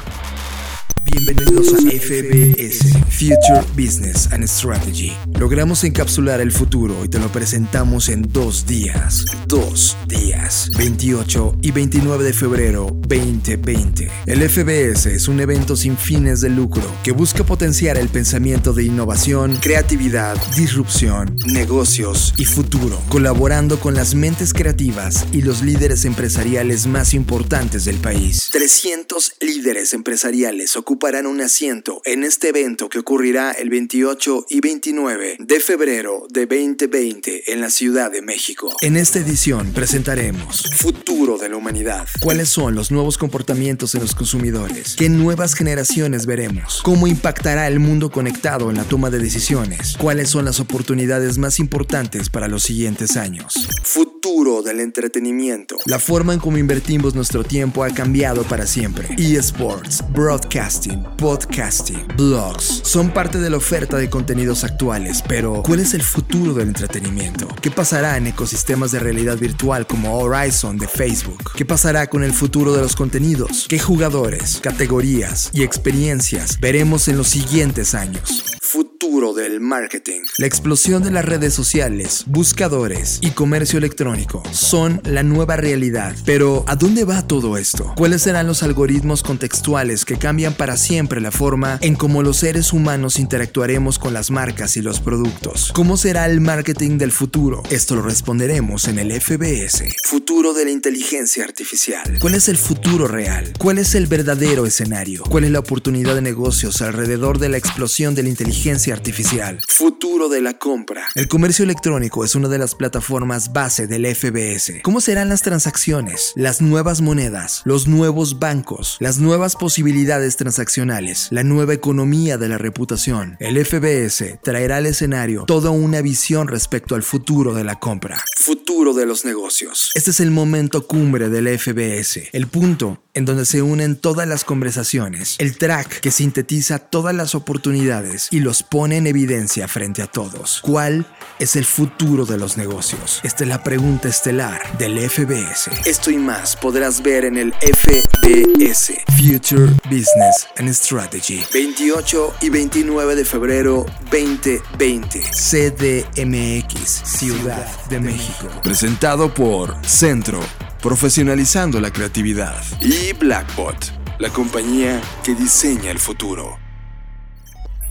[1.11, 5.11] Bienvenidos a FBS, Future Business and Strategy.
[5.37, 9.25] Logramos encapsular el futuro y te lo presentamos en dos días.
[9.45, 10.69] Dos días.
[10.77, 14.09] 28 y 29 de febrero 2020.
[14.25, 18.85] El FBS es un evento sin fines de lucro que busca potenciar el pensamiento de
[18.85, 26.87] innovación, creatividad, disrupción, negocios y futuro, colaborando con las mentes creativas y los líderes empresariales
[26.87, 28.47] más importantes del país.
[28.53, 34.61] 300 líderes empresariales ocupan ocuparán un asiento en este evento que ocurrirá el 28 y
[34.61, 38.71] 29 de febrero de 2020 en la Ciudad de México.
[38.81, 42.07] En esta edición presentaremos Futuro de la Humanidad.
[42.19, 44.95] ¿Cuáles son los nuevos comportamientos de los consumidores?
[44.95, 46.81] ¿Qué nuevas generaciones veremos?
[46.83, 49.97] ¿Cómo impactará el mundo conectado en la toma de decisiones?
[49.97, 53.67] ¿Cuáles son las oportunidades más importantes para los siguientes años?
[53.81, 55.77] Futuro del entretenimiento.
[55.85, 59.09] La forma en cómo invertimos nuestro tiempo ha cambiado para siempre.
[59.17, 65.95] eSports, broadcasting, podcasting, blogs son parte de la oferta de contenidos actuales, pero ¿cuál es
[65.95, 67.47] el futuro del entretenimiento?
[67.61, 71.53] ¿Qué pasará en ecosistemas de realidad virtual como Horizon de Facebook?
[71.55, 73.65] ¿Qué pasará con el futuro de los contenidos?
[73.67, 78.60] ¿Qué jugadores, categorías y experiencias veremos en los siguientes años?
[78.71, 80.21] Futuro del marketing.
[80.37, 86.15] La explosión de las redes sociales, buscadores y comercio electrónico son la nueva realidad.
[86.25, 87.93] Pero ¿a dónde va todo esto?
[87.97, 92.71] ¿Cuáles serán los algoritmos contextuales que cambian para siempre la forma en cómo los seres
[92.71, 95.73] humanos interactuaremos con las marcas y los productos?
[95.73, 97.63] ¿Cómo será el marketing del futuro?
[97.71, 99.83] Esto lo responderemos en el FBS.
[100.05, 102.19] Futuro de la inteligencia artificial.
[102.21, 103.51] ¿Cuál es el futuro real?
[103.57, 105.23] ¿Cuál es el verdadero escenario?
[105.23, 109.59] ¿Cuál es la oportunidad de negocios alrededor de la explosión de la inteligencia artificial.
[109.67, 111.07] Futuro de la compra.
[111.15, 114.81] El comercio electrónico es una de las plataformas base del FBS.
[114.83, 116.31] ¿Cómo serán las transacciones?
[116.35, 122.59] Las nuevas monedas, los nuevos bancos, las nuevas posibilidades transaccionales, la nueva economía de la
[122.59, 123.35] reputación.
[123.39, 128.23] El FBS traerá al escenario toda una visión respecto al futuro de la compra.
[128.37, 129.91] Futuro de los negocios.
[129.95, 134.45] Este es el momento cumbre del FBS, el punto en donde se unen todas las
[134.45, 140.07] conversaciones, el track que sintetiza todas las oportunidades y los pone en evidencia frente a
[140.07, 140.59] todos.
[140.61, 141.05] ¿Cuál
[141.39, 143.21] es el futuro de los negocios?
[143.23, 145.71] Esta es la pregunta estelar del FBS.
[145.85, 153.15] Esto y más podrás ver en el FBS, Future Business and Strategy, 28 y 29
[153.15, 158.47] de febrero 2020, CDMX, Ciudad de México.
[158.63, 160.41] Presentado por Centro
[160.81, 162.61] profesionalizando la creatividad.
[162.81, 166.57] Y Blackbot, la compañía que diseña el futuro.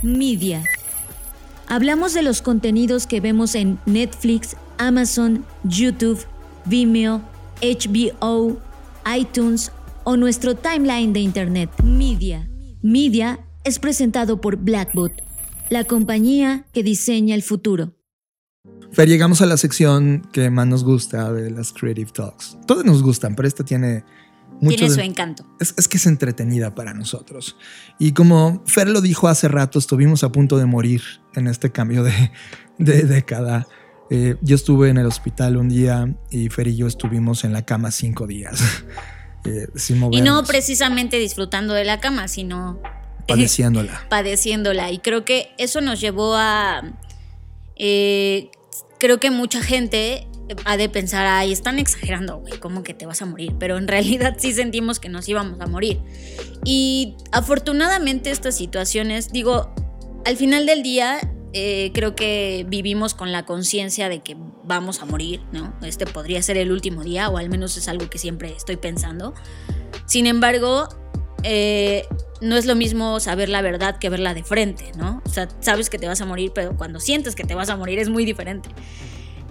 [0.03, 0.65] Media.
[1.69, 6.19] Hablamos de los contenidos que vemos en Netflix, Amazon, YouTube,
[6.65, 7.23] Vimeo,
[7.63, 8.59] HBO,
[9.17, 9.73] iTunes
[10.05, 11.71] o nuestro timeline de Internet.
[11.83, 12.49] Media.
[12.83, 15.13] Media es presentado por Blackbot,
[15.69, 17.95] la compañía que diseña el futuro.
[18.93, 22.59] Fer, llegamos a la sección que más nos gusta de las Creative Talks.
[22.67, 24.05] Todas nos gustan, pero esta tiene
[24.61, 24.77] mucho.
[24.77, 25.45] Tiene su de- encanto.
[25.59, 27.57] Es, es que es entretenida para nosotros.
[27.99, 31.03] Y como Fer lo dijo hace rato, estuvimos a punto de morir
[31.35, 32.31] en este cambio de,
[32.79, 33.67] de década.
[34.11, 37.65] Eh, yo estuve en el hospital un día y Fer y yo estuvimos en la
[37.65, 38.61] cama cinco días.
[39.45, 42.81] eh, sin Y no precisamente disfrutando de la cama, sino
[43.29, 44.07] padeciéndola.
[44.11, 44.91] padeciéndola.
[44.91, 46.83] Y creo que eso nos llevó a...
[47.77, 48.51] eh,
[48.99, 50.27] creo que mucha gente
[50.65, 53.55] ha de pensar, ay, están exagerando, güey, ¿cómo que te vas a morir?
[53.59, 56.01] Pero en realidad sí sentimos que nos íbamos a morir.
[56.65, 59.73] Y afortunadamente estas situaciones, digo,
[60.25, 61.21] al final del día,
[61.53, 65.75] eh, creo que vivimos con la conciencia de que vamos a morir, ¿no?
[65.83, 69.35] Este podría ser el último día, o al menos es algo que siempre estoy pensando.
[70.07, 70.89] Sin embargo,
[71.43, 72.05] eh,
[72.41, 75.23] no es lo mismo saber la verdad que verla de frente, ¿no?
[75.25, 77.77] O sea, sabes que te vas a morir, pero cuando sientes que te vas a
[77.77, 78.71] morir es muy diferente.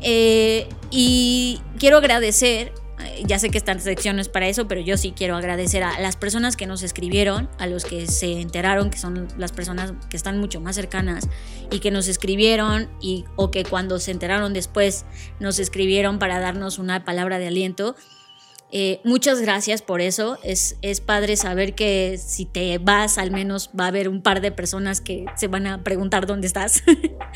[0.02, 2.74] Eh, y quiero agradecer,
[3.04, 6.00] eh, ya sé que esta sección es para eso, pero yo sí quiero agradecer a
[6.00, 10.18] las personas que nos escribieron, a los que se enteraron, que son las personas que
[10.18, 11.28] están mucho más cercanas
[11.72, 15.06] y que nos escribieron y, o que cuando se enteraron después
[15.40, 17.96] nos escribieron para darnos una palabra de aliento.
[18.72, 20.38] Eh, muchas gracias por eso.
[20.44, 24.42] Es, es padre saber que si te vas, al menos va a haber un par
[24.42, 26.84] de personas que se van a preguntar dónde estás.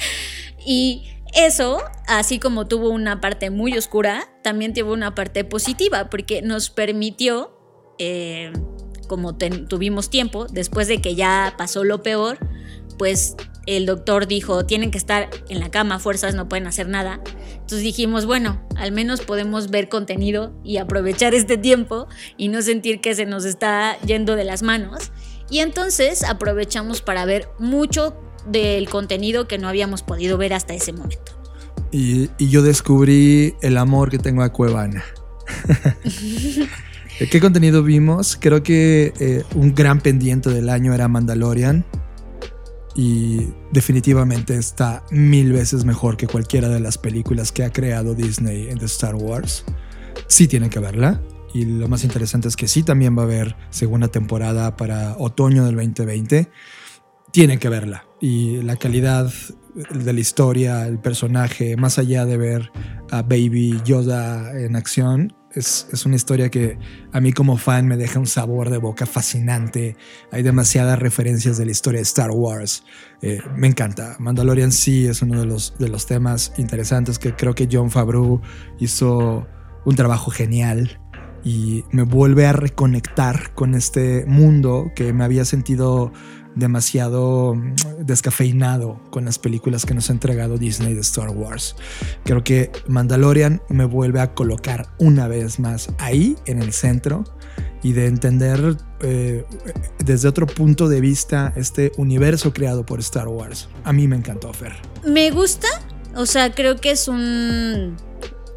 [0.66, 1.04] y
[1.36, 6.70] eso, así como tuvo una parte muy oscura, también tuvo una parte positiva, porque nos
[6.70, 7.58] permitió,
[7.98, 8.52] eh,
[9.08, 12.38] como tuvimos tiempo, después de que ya pasó lo peor,
[12.98, 17.22] pues el doctor dijo, tienen que estar en la cama, fuerzas, no pueden hacer nada.
[17.54, 22.08] Entonces dijimos, bueno, al menos podemos ver contenido y aprovechar este tiempo
[22.38, 25.12] y no sentir que se nos está yendo de las manos.
[25.50, 28.16] Y entonces aprovechamos para ver mucho
[28.48, 31.34] del contenido que no habíamos podido ver hasta ese momento.
[31.92, 35.04] Y, yo descubrí el amor que tengo a Cuevana.
[37.32, 38.38] ¿Qué contenido vimos?
[38.40, 41.86] Creo que eh, un gran pendiente del año era Mandalorian
[42.96, 48.70] y definitivamente está mil veces mejor que cualquiera de las películas que ha creado Disney
[48.70, 49.64] en The Star Wars.
[50.28, 51.22] Sí tienen que verla.
[51.54, 55.66] Y lo más interesante es que sí también va a haber segunda temporada para otoño
[55.66, 56.50] del 2020.
[57.32, 58.06] Tienen que verla.
[58.24, 59.34] Y la calidad
[59.76, 62.72] de la historia, el personaje, más allá de ver
[63.12, 66.78] a Baby Yoda en acción, es, una historia que
[67.12, 69.98] a mí como fan me deja un sabor de boca fascinante.
[70.32, 72.86] Hay demasiadas referencias de la historia de Star Wars.
[73.22, 74.16] Eh, me encanta.
[74.20, 78.40] Mandalorian sí es uno de los, de los temas interesantes que creo que John Favreau
[78.80, 79.46] hizo
[79.84, 80.98] un trabajo genial
[81.44, 86.14] y me vuelve a reconectar con este mundo que me había sentido
[86.56, 87.76] demasiado mm,
[88.06, 91.76] descafeinado con las películas que nos ha entregado Disney de Star Wars.
[92.24, 97.24] Creo que Mandalorian me vuelve a colocar una vez más ahí en el centro
[97.82, 99.46] y de entender eh,
[100.04, 103.68] desde otro punto de vista este universo creado por Star Wars.
[103.84, 104.74] A mí me encantó, Fer.
[105.06, 105.68] Me gusta,
[106.16, 107.98] o sea, creo que es un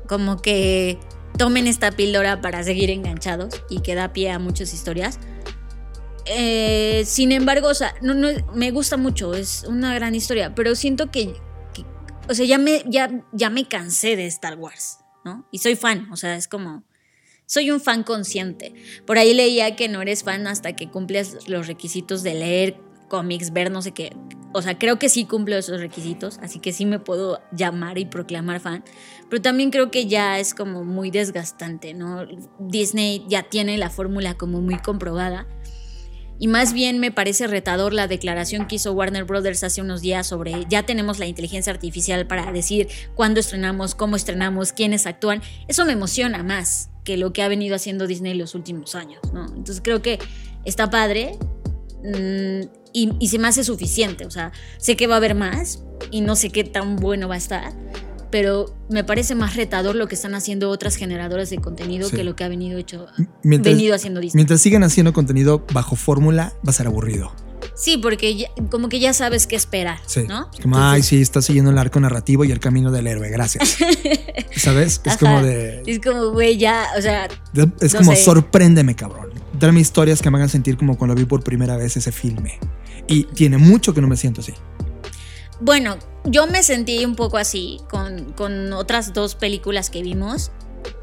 [0.07, 0.99] como que
[1.37, 5.19] tomen esta píldora para seguir enganchados y que da pie a muchas historias.
[6.27, 10.75] Eh, sin embargo, o sea, no, no, me gusta mucho, es una gran historia, pero
[10.75, 11.35] siento que,
[12.29, 15.47] o sea, ya me, ya, ya me cansé de Star Wars, ¿no?
[15.53, 16.83] Y soy fan, o sea, es como,
[17.47, 18.75] soy un fan consciente.
[19.07, 23.53] Por ahí leía que no eres fan hasta que cumples los requisitos de leer cómics,
[23.53, 24.17] ver no sé qué.
[24.53, 28.05] O sea, creo que sí cumplo esos requisitos, así que sí me puedo llamar y
[28.07, 28.83] proclamar fan.
[29.31, 32.27] Pero también creo que ya es como muy desgastante, ¿no?
[32.59, 35.47] Disney ya tiene la fórmula como muy comprobada
[36.39, 40.27] y más bien me parece retador la declaración que hizo Warner Brothers hace unos días
[40.27, 45.43] sobre ya tenemos la inteligencia artificial para decir cuándo estrenamos, cómo estrenamos, quiénes actúan.
[45.69, 49.47] Eso me emociona más que lo que ha venido haciendo Disney los últimos años, ¿no?
[49.47, 50.19] Entonces creo que
[50.65, 51.39] está padre
[52.03, 54.27] mm, y, y se me hace suficiente.
[54.27, 57.37] O sea, sé que va a haber más y no sé qué tan bueno va
[57.37, 57.73] a estar
[58.31, 62.37] pero me parece más retador lo que están haciendo otras generadoras de contenido que lo
[62.37, 63.07] que ha venido, hecho,
[63.43, 64.39] venido haciendo Disney.
[64.39, 67.33] Mientras sigan haciendo contenido bajo fórmula, va a ser aburrido.
[67.75, 69.99] Sí, porque como que ya sabes qué esperar,
[70.29, 70.49] ¿no?
[70.53, 73.77] Es como, ay, sí, está siguiendo el arco narrativo y el camino del héroe, gracias.
[74.57, 75.01] ¿Sabes?
[75.05, 75.83] Es como de...
[75.87, 77.29] Es como, güey, ya, o sea...
[77.81, 79.31] Es como, sorpréndeme, cabrón.
[79.59, 82.59] Dame historias que me hagan sentir como cuando vi por primera vez ese filme.
[83.09, 84.55] Y tiene mucho que no me siento así.
[85.61, 85.97] Bueno,
[86.27, 90.51] yo me sentí un poco así con, otras dos películas que vimos.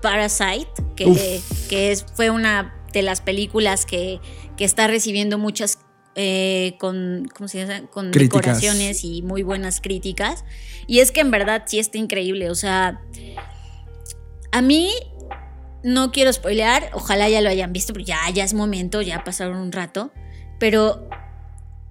[0.02, 4.20] Parasite, que, que es, fue una de las películas que,
[4.60, 5.80] está recibiendo muchas
[6.16, 7.86] eh, con, ¿cómo se llama?
[7.88, 10.46] con decoraciones y muy buenas críticas.
[10.88, 12.50] Y es que en verdad sí está increíble.
[12.50, 13.02] O sea,
[14.54, 14.90] a mí
[15.84, 19.58] no quiero spoilear, ojalá ya lo hayan visto, pero ya, ya es momento, ya pasaron
[19.58, 20.14] un rato.
[20.60, 21.10] Pero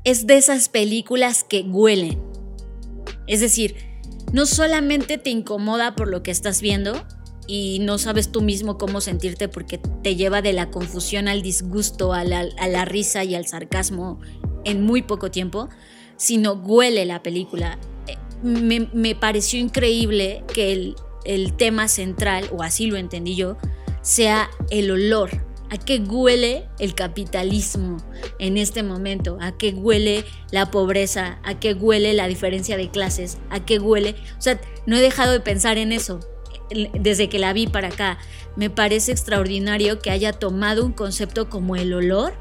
[0.04, 2.31] es de esas películas que huelen.
[3.32, 3.76] Es decir,
[4.34, 6.92] no solamente te incomoda por lo que estás viendo
[7.46, 12.12] y no sabes tú mismo cómo sentirte porque te lleva de la confusión al disgusto,
[12.12, 14.20] a la, risa y al sarcasmo
[14.66, 15.70] en muy poco tiempo,
[16.18, 17.78] sino huele la película.
[18.06, 18.18] Eh,
[18.92, 23.56] me, pareció increíble que el, el tema central, o así lo entendí yo,
[24.02, 25.30] sea el olor
[25.72, 27.96] ¿A qué huele el capitalismo
[28.38, 29.38] en este momento?
[29.40, 31.38] ¿A qué huele la pobreza?
[31.44, 33.38] ¿A qué huele la diferencia de clases?
[33.48, 34.14] ¿A qué huele?
[34.36, 36.20] O sea, no he dejado de pensar en eso
[37.00, 38.18] desde que la vi para acá.
[38.54, 42.34] Me parece extraordinario que haya tomado un concepto como el olor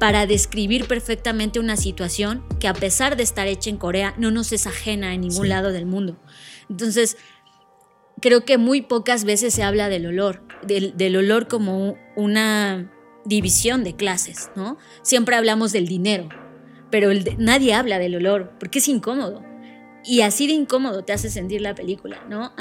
[0.00, 4.50] para describir perfectamente una situación que a pesar de estar hecha en Corea, no nos
[4.50, 5.48] es ajena en ningún Sí.
[5.48, 6.16] lado del mundo.
[6.68, 7.16] Entonces,
[8.20, 12.90] creo que muy pocas veces se habla del olor, del, del olor como una
[13.24, 14.78] división de clases, ¿no?
[15.02, 16.28] Siempre hablamos del dinero,
[16.90, 19.42] pero nadie habla del olor porque es incómodo.
[20.04, 22.52] Y así de incómodo te hace sentir la película, ¿no?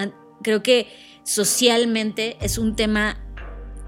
[0.43, 0.88] Creo que
[1.24, 3.18] socialmente es un tema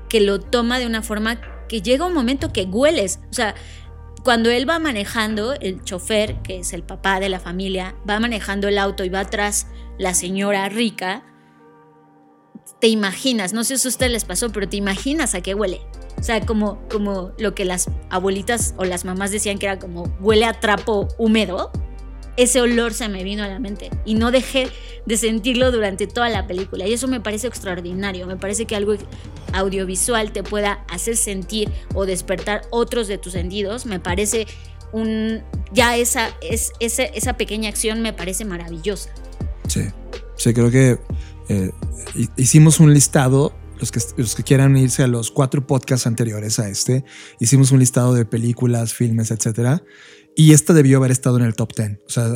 [0.09, 3.19] que lo toma de una forma que llega un momento que hueles.
[3.29, 3.55] O sea,
[4.23, 8.67] cuando él va manejando, el chofer, que es el papá de la familia, va manejando
[8.67, 11.23] el auto y va atrás la señora rica,
[12.83, 15.79] te imaginas, no sé si a ustedes les pasó, pero te imaginas a qué huele.
[16.19, 20.13] O sea, como, como lo que las abuelitas o las mamás decían que era como
[20.19, 21.71] huele a trapo húmedo.
[22.35, 24.67] Ese olor se me vino a la mente y no dejé
[25.05, 26.85] de sentirlo durante toda la película.
[26.85, 28.27] Y eso me parece extraordinario.
[28.27, 28.95] Me parece que algo
[29.53, 33.85] audiovisual te pueda hacer sentir o despertar otros de tus sentidos.
[33.85, 34.45] Me parece
[34.91, 35.41] un.
[35.71, 39.09] Ya esa, es, esa, esa pequeña acción me parece maravillosa.
[39.69, 39.83] Sí,
[40.35, 40.99] sí, creo que
[41.49, 41.71] eh,
[42.15, 43.53] hi- hicimos un listado.
[43.79, 47.03] Los que, los que quieran irse a los cuatro podcasts anteriores a este,
[47.41, 49.83] hicimos un listado de películas, filmes, etcétera.
[50.37, 51.99] Y esta debió haber estado en el top 10.
[52.07, 52.29] O sea,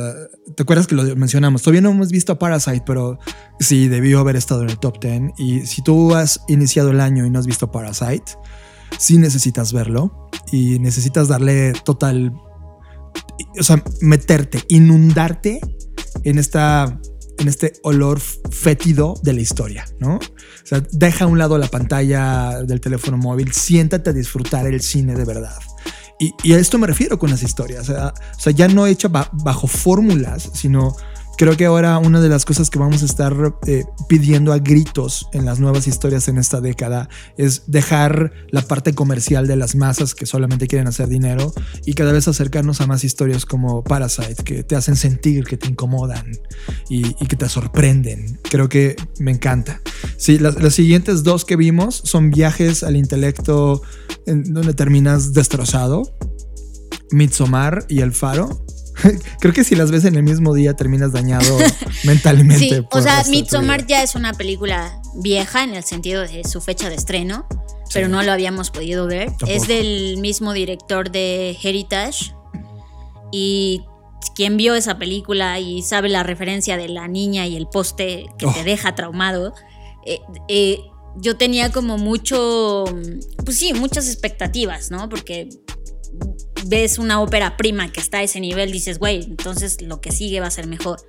[0.54, 1.62] ¿te acuerdas que lo mencionamos?
[1.62, 3.18] Todavía no hemos visto a Parasite, pero
[3.60, 5.22] sí debió haber estado en el top 10.
[5.38, 8.24] Y si tú has iniciado el año y no has visto Parasite,
[8.98, 12.32] sí necesitas verlo y necesitas darle total
[13.58, 15.60] o sea, meterte, inundarte
[16.24, 17.00] en esta
[17.38, 20.16] en este olor fétido de la historia, ¿no?
[20.16, 24.80] O sea, deja a un lado la pantalla del teléfono móvil, siéntate a disfrutar el
[24.80, 25.56] cine de verdad.
[26.20, 27.88] Y, a esto me refiero con las historias.
[27.88, 30.96] O sea, ya no hecha ba- bajo fórmulas, sino
[31.38, 33.32] creo que ahora una de las cosas que vamos a estar
[33.66, 38.92] eh, pidiendo a gritos en las nuevas historias en esta década es dejar la parte
[38.92, 41.54] comercial de las masas que solamente quieren hacer dinero
[41.86, 45.68] y cada vez acercarnos a más historias como Parasite, que te hacen sentir, que te
[45.68, 46.26] incomodan
[46.90, 48.40] y, que te sorprenden.
[48.42, 49.80] Creo que me encanta.
[50.16, 53.82] Sí, las, las siguientes dos que vimos son viajes al intelecto
[54.26, 56.02] donde terminas destrozado.
[57.12, 58.64] Midsommar y El Faro.
[59.40, 61.58] Creo que si las ves en el mismo día terminas dañado
[62.04, 62.58] mentalmente.
[62.58, 66.88] Sí, o sea, Midsommar ya es una película vieja en el sentido de su fecha
[66.88, 67.46] de estreno,
[67.92, 69.26] pero no lo habíamos podido ver.
[69.28, 69.52] Tampoco.
[69.52, 72.34] Es del mismo director de Heritage
[73.32, 73.82] y
[74.34, 78.46] quien vio esa película y sabe la referencia de la niña y el poste que
[78.46, 78.52] Oh.
[78.52, 79.54] te deja traumado,
[80.06, 80.80] eh, eh,
[81.20, 82.84] yo tenía como mucho,
[83.44, 85.08] pues sí, muchas expectativas, ¿no?
[85.08, 85.48] Porque
[86.66, 90.40] ves una ópera prima que está a ese nivel, dices, güey, entonces lo que sigue
[90.40, 91.00] va a ser mejor.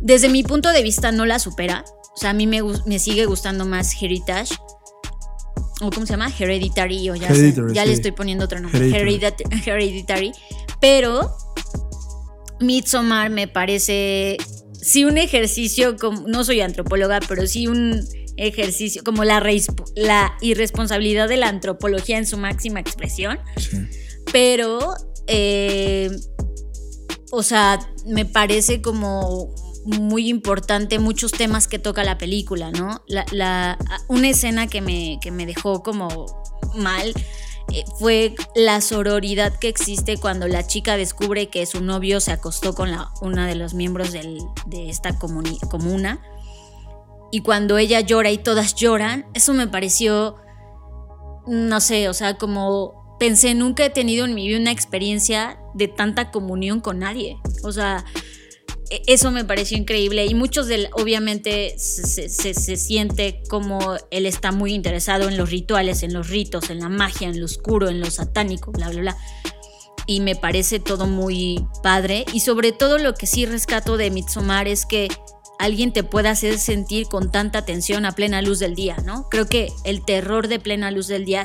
[0.00, 1.84] Desde mi punto de vista no la supera.
[2.14, 4.54] O sea, a mí me, sigue gustando más Heritage.
[5.80, 6.30] ¿O cómo se llama?
[6.36, 7.10] Hereditary.
[7.10, 7.94] O ya, sé, ya le sí.
[7.94, 8.88] estoy poniendo otro nombre.
[8.88, 9.34] Hereditary.
[9.34, 10.32] Heredita- Hereditary.
[10.80, 11.36] Pero
[12.60, 14.36] Midsommar me parece
[14.80, 18.06] sí un ejercicio, como, no soy antropóloga, pero sí un
[18.36, 19.42] ejercicio como la,
[19.96, 23.38] la irresponsabilidad de la antropología en su máxima expresión.
[24.32, 24.94] Pero,
[25.26, 26.10] eh,
[27.30, 29.54] o sea, me parece como
[29.84, 33.02] muy importante muchos temas que toca la película, ¿no?
[33.06, 36.26] La, una escena que me, que me dejó como
[36.74, 37.12] mal
[37.72, 42.74] eh, fue la sororidad que existe cuando la chica descubre que su novio se acostó
[42.74, 46.22] con la, una de los miembros del- de esta comuna.
[47.30, 50.36] Y cuando ella llora y todas lloran, eso me pareció,
[51.46, 55.88] no sé, o sea, como pensé, nunca he tenido en mi vida una experiencia de
[55.88, 57.36] tanta comunión con nadie.
[57.62, 58.04] O sea,
[58.90, 64.52] e- eso me pareció increíble y muchos del, obviamente se, se- siente como él está
[64.52, 68.00] muy interesado en los rituales, en los ritos, en la magia, en lo oscuro, en
[68.00, 69.16] lo satánico, bla, bla, bla.
[70.06, 74.68] Y me parece todo muy padre y sobre todo lo que sí rescato de Midsommar
[74.68, 75.08] es que
[75.58, 79.28] alguien te pueda hacer sentir con tanta tensión a plena luz del día, ¿no?
[79.30, 81.44] Creo que el terror de plena luz del día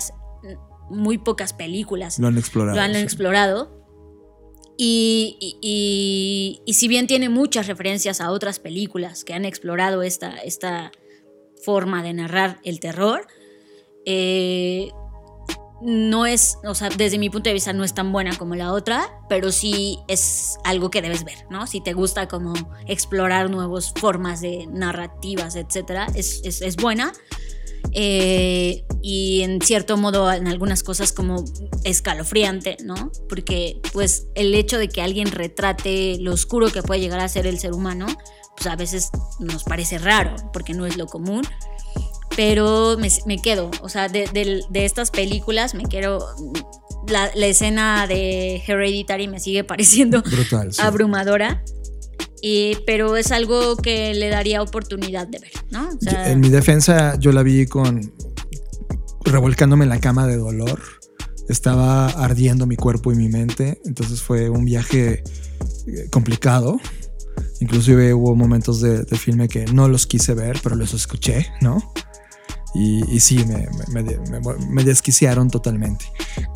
[0.90, 3.00] muy pocas películas Lo han explorado, lo han sí.
[3.02, 3.78] explorado.
[4.78, 10.04] Y, y- y- y si bien tiene muchas referencias a otras películas que han explorado
[10.04, 10.92] esta, esta
[11.66, 13.28] forma de narrar el terror,
[14.06, 14.90] eh,
[15.82, 18.74] no es, o sea, desde mi punto de vista no es tan buena como la
[18.74, 21.68] otra, pero sí es algo que debes ver, ¿no?
[21.68, 22.54] Si te gusta como
[22.88, 27.12] explorar nuevas formas de narrativas, etcétera, es, es, es buena.
[27.94, 31.44] Eh, y en cierto modo en algunas cosas como
[31.84, 33.12] escalofriante, ¿no?
[33.28, 37.48] Porque pues el hecho de que alguien retrate lo oscuro que puede llegar a ser
[37.48, 38.06] el ser humano,
[38.58, 39.10] pues a veces
[39.40, 41.42] nos parece raro, porque no es lo común.
[42.36, 46.20] Pero me, me quedo, o sea, de, de- de estas películas me quiero,
[47.08, 50.82] la, la escena de Hereditary me sigue pareciendo Brutal, sí.
[50.82, 51.64] abrumadora.
[52.42, 55.90] Y, pero es algo que le daría oportunidad de ver, ¿no?
[55.90, 58.14] O sea, En mi defensa, yo la vi con.
[59.26, 60.82] revolcándome en la cama de dolor.
[61.50, 63.82] Estaba ardiendo mi cuerpo y mi mente.
[63.86, 65.24] Entonces fue un viaje
[65.88, 66.80] eh, complicado.
[67.60, 71.94] Inclusive hubo momentos de, de filme que no los quise ver, pero los escuché, ¿no?
[72.76, 76.06] Y, y sí, me, me, me- me- me desquiciaron totalmente.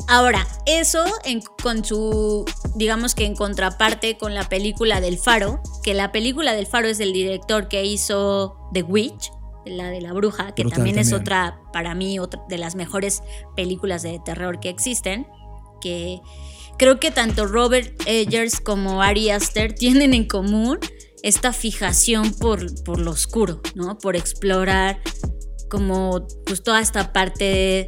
[0.08, 2.44] Ahora, eso en- con su,
[2.76, 6.98] digamos que en contraparte con la película del Faro, que la película del Faro es
[6.98, 9.30] del director que hizo The Witch,
[9.66, 11.22] la de la bruja, que Brutal también, es también.
[11.22, 13.22] otra, para mí, otra de las mejores
[13.56, 15.26] películas de terror que existen,
[15.80, 16.20] que
[16.78, 20.78] creo que tanto Robert Eggers como Ari Aster tienen en común
[21.22, 23.96] esta fijación por, por lo oscuro, ¿no?
[23.98, 25.00] Por explorar
[25.70, 27.86] como pues toda esta parte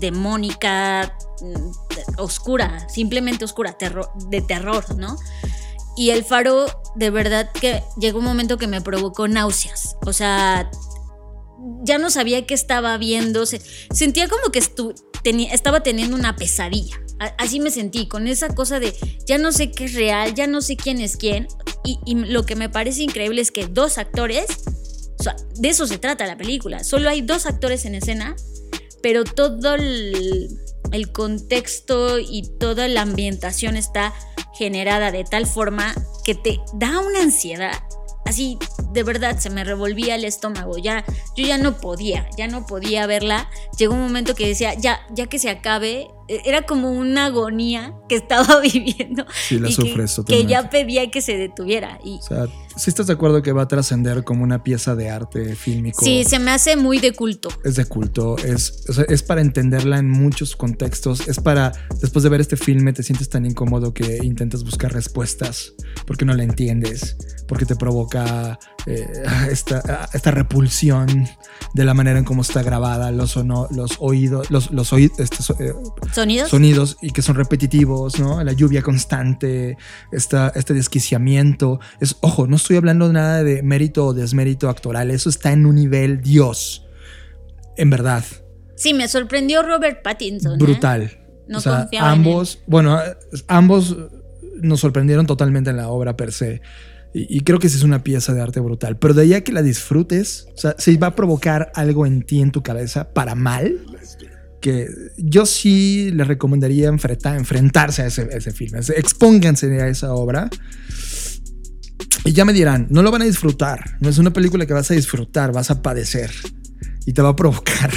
[0.00, 5.16] demónica, mm, oscura, simplemente oscura, terror, de terror, ¿no?
[5.96, 6.66] Y el faro,
[6.96, 9.96] de verdad que llegó un momento que me provocó náuseas.
[10.06, 10.70] O sea,
[11.82, 13.46] ya no sabía qué estaba viendo.
[13.46, 13.62] se-
[13.92, 17.00] sentía como que estaba teniendo una pesadilla.
[17.38, 18.92] Así me sentí, con esa cosa de
[19.26, 21.46] ya no sé qué es real, ya no sé quién es quién.
[21.84, 24.46] Y, lo que me parece increíble es que dos actores,
[25.56, 26.84] de eso se trata la película.
[26.84, 28.36] Solo hay dos actores en escena,
[29.02, 34.14] pero todo el contexto y toda la ambientación está
[34.54, 35.94] generada de tal forma
[36.24, 37.82] que te da una ansiedad.
[38.24, 38.58] Así,
[38.92, 40.78] de verdad, se me revolvía el estómago.
[40.78, 41.04] Ya,
[41.36, 43.48] yo ya no podía, ya no podía verla.
[43.78, 46.08] Llegó un momento que decía, ya, ya que se acabe.
[46.28, 49.26] E- Era como una agonía que estaba viviendo.
[49.48, 50.50] Sí, la y que- sufres que, totalmente.
[50.52, 51.98] ya pedía que se detuviera.
[52.02, 52.46] Y O sea,
[52.76, 56.02] si estás de acuerdo que va a trascender como una pieza de arte fílmico.
[56.04, 57.50] sí, se me hace muy de culto.
[57.62, 62.22] es de culto, es, o sea, es para entenderla en muchos contextos, es para, después
[62.22, 65.74] de ver este filme te sientes tan incómodo que intentas buscar respuestas
[66.06, 67.16] porque no la entiendes,
[67.46, 69.06] porque te provoca eh,
[69.50, 71.28] esta, esta repulsión
[71.74, 75.56] de la manera en cómo está grabada, los, los oídos, los, los oí- este, so-
[75.60, 75.72] eh,
[76.12, 76.48] ¿Sonidos?
[76.50, 78.42] sonidos y que son repetitivos, ¿no?
[78.44, 79.76] La lluvia constante,
[80.12, 81.80] esta, este desquiciamiento.
[82.00, 85.74] Es, ojo, no estoy hablando nada de mérito o desmérito actoral, eso está en un
[85.76, 86.86] nivel Dios.
[87.76, 88.24] En verdad,
[88.76, 90.54] Sí, me sorprendió Robert Pattinson.
[90.54, 90.56] ¿eh?
[90.58, 91.20] brutal.
[91.46, 92.98] No o sea, confiaba en ambos, bueno,
[93.46, 93.96] ambos
[94.60, 96.60] nos sorprendieron totalmente en la obra per se.
[97.16, 98.98] Y, creo que sí es una pieza de arte brutal.
[98.98, 102.22] Pero de ahí a que la disfrutes, o sea, se va a provocar algo en
[102.22, 103.78] ti, en tu cabeza, para mal,
[104.60, 108.80] que yo sí les recomendaría enfrentar, enfrentarse a ese, a ese filme.
[108.96, 110.50] Expónganse a esa obra.
[112.24, 113.96] Y ya me dirán, no lo van a disfrutar.
[114.00, 116.32] No es una película que vas a disfrutar, vas a padecer.
[117.06, 117.92] Y te va a provocar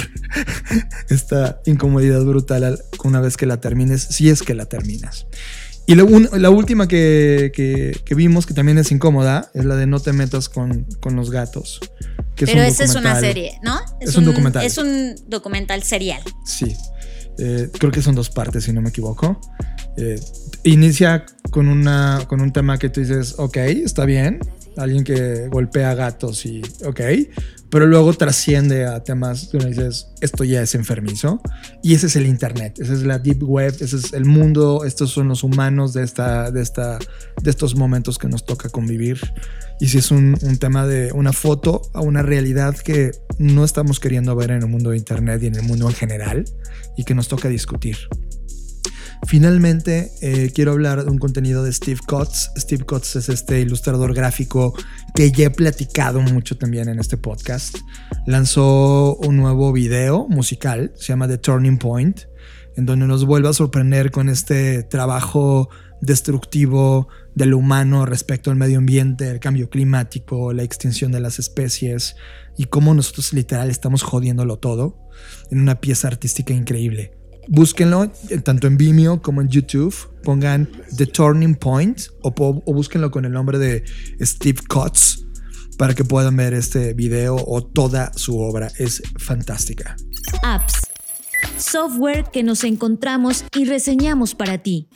[1.08, 5.26] esta incomodidad brutal al- una vez que la termines, si es que la terminas.
[5.88, 9.74] Y la, un- la última que, que- que vimos, que también es incómoda, es la
[9.74, 11.80] de No te metas con, con los gatos.
[12.36, 13.80] que Pero un esa es una serie, ¿no?
[13.98, 14.64] Es un documental.
[14.66, 16.22] Es un documental serial.
[16.44, 16.76] Sí.
[17.38, 19.40] Eh, creo que son dos partes, si no me equivoco.
[19.96, 20.20] Eh,
[20.64, 24.40] inicia con, una, con un tema que tú dices, ok, está bien.
[24.78, 27.00] Alguien que golpea gatos y ok.
[27.70, 31.42] Pero luego trasciende a temas uno dices, esto ya es enfermizo.
[31.82, 35.10] Y ese es el Internet, esa es la Deep Web, ese es el mundo, estos
[35.10, 36.98] son los humanos de, esta, de, esta,
[37.42, 39.20] de estos momentos que nos toca convivir.
[39.80, 44.00] Y si es un, un tema de una foto a una realidad que no estamos
[44.00, 46.44] queriendo ver en el mundo de Internet y en el mundo en general
[46.96, 47.96] y que nos toca discutir.
[49.26, 52.50] Finalmente, eh, quiero hablar de un contenido de Steve Kotz.
[52.56, 54.74] Steve Kotz es este ilustrador gráfico
[55.14, 57.76] que ya he platicado mucho también en este podcast.
[58.26, 62.20] Lanzó un nuevo video musical, se llama The Turning Point,
[62.76, 65.68] en donde nos vuelve a sorprender con este trabajo
[66.00, 71.38] destructivo de lo humano respecto al medio ambiente, el cambio climático, la extinción de las
[71.38, 72.16] especies
[72.56, 74.96] y cómo nosotros literal estamos jodiéndolo todo
[75.50, 77.17] en una pieza artística increíble.
[77.48, 79.94] Búsquenlo eh, tanto en Vimeo como en YouTube.
[80.22, 83.84] Pongan The Turning Point o, o búsquenlo con el nombre de
[84.20, 85.24] Steve Kotz
[85.78, 88.70] para que puedan ver este video o toda su obra.
[88.78, 89.96] Es fantástica.
[90.42, 90.74] Apps.
[91.56, 94.88] Software que nos encontramos y reseñamos para ti.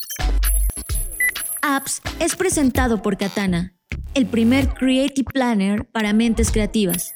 [1.62, 3.74] Apps es presentado por Katana,
[4.14, 7.14] el primer Creative Planner para mentes creativas.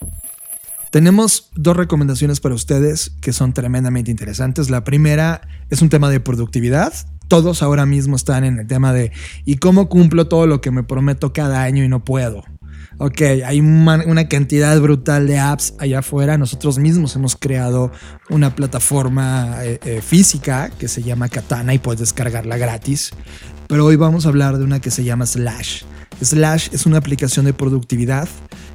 [0.97, 4.71] Tenemos dos recomendaciones para ustedes que son tremendamente interesantes.
[4.71, 6.91] La primera es un tema de productividad.
[7.29, 9.13] Todos ahora mismo están en el tema de
[9.45, 12.45] ¿y cómo cumplo todo lo que me prometo cada año y no puedo?
[12.97, 16.39] Ok, hay una, cantidad brutal de apps allá afuera.
[16.39, 17.93] Nosotros mismos hemos creado
[18.31, 23.11] una plataforma eh, eh, física que se llama Katana y puedes descargarla gratis.
[23.67, 25.83] Pero hoy vamos a hablar de una que se llama Slash.
[26.23, 28.31] Slash es una aplicación de productividad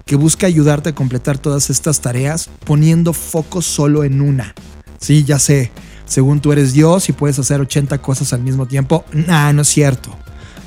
[0.06, 4.54] que busca ayudarte a completar todas estas tareas poniendo foco solo en una.
[5.00, 5.72] Sí, ya sé,
[6.06, 9.06] según tú eres Dios y puedes hacer 80 cosas al mismo tiempo.
[9.14, 10.16] Nah, no es cierto.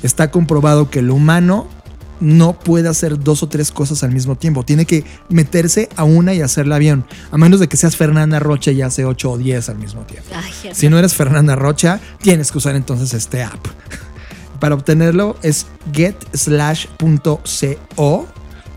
[0.03, 1.67] Está comprobado que el humano
[2.19, 4.63] no puede hacer dos o tres cosas al mismo tiempo.
[4.63, 7.05] Tiene que meterse a una y hacerla bien.
[7.31, 10.29] A menos de que seas Fernanda Rocha y hace 8 o 10 al mismo tiempo.
[10.71, 13.65] si no eres Fernanda Rocha, tienes que usar entonces este app.
[14.59, 16.97] Para obtenerlo es getslash.co.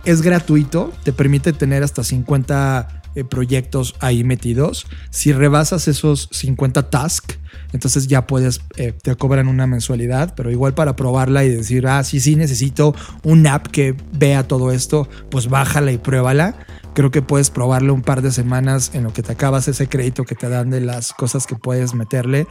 [0.09, 4.87] Es gratuito, te permite tener hasta 50 eh, proyectos ahí metidos.
[5.11, 7.37] Si rebasas esos 50 tasks,
[7.73, 12.05] entonces ya puedes, eh, te cobran una mensualidad, pero igual para probarla y decir, ah,
[12.05, 12.95] sí, sí, necesito
[13.25, 16.55] un app que vea todo esto, pues bájala y pruébala.
[16.95, 20.25] Creo que puedes probarlo un par de semanas en lo que te acabas ese crédito
[20.25, 22.47] que te dan de las cosas que puedes meterle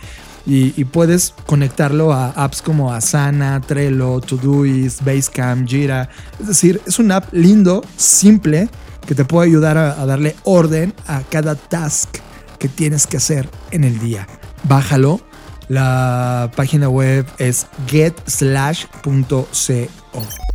[0.46, 6.10] y, puedes conectarlo a apps como Asana, Trello, Todoist, Basecamp, Jira.
[6.40, 8.70] Es decir, es un app lindo, simple,
[9.08, 12.18] que te puede ayudar a darle orden a cada task
[12.60, 14.28] que tienes que hacer en el día
[14.64, 15.22] bájalo.
[15.68, 19.48] La página web es getslash.co.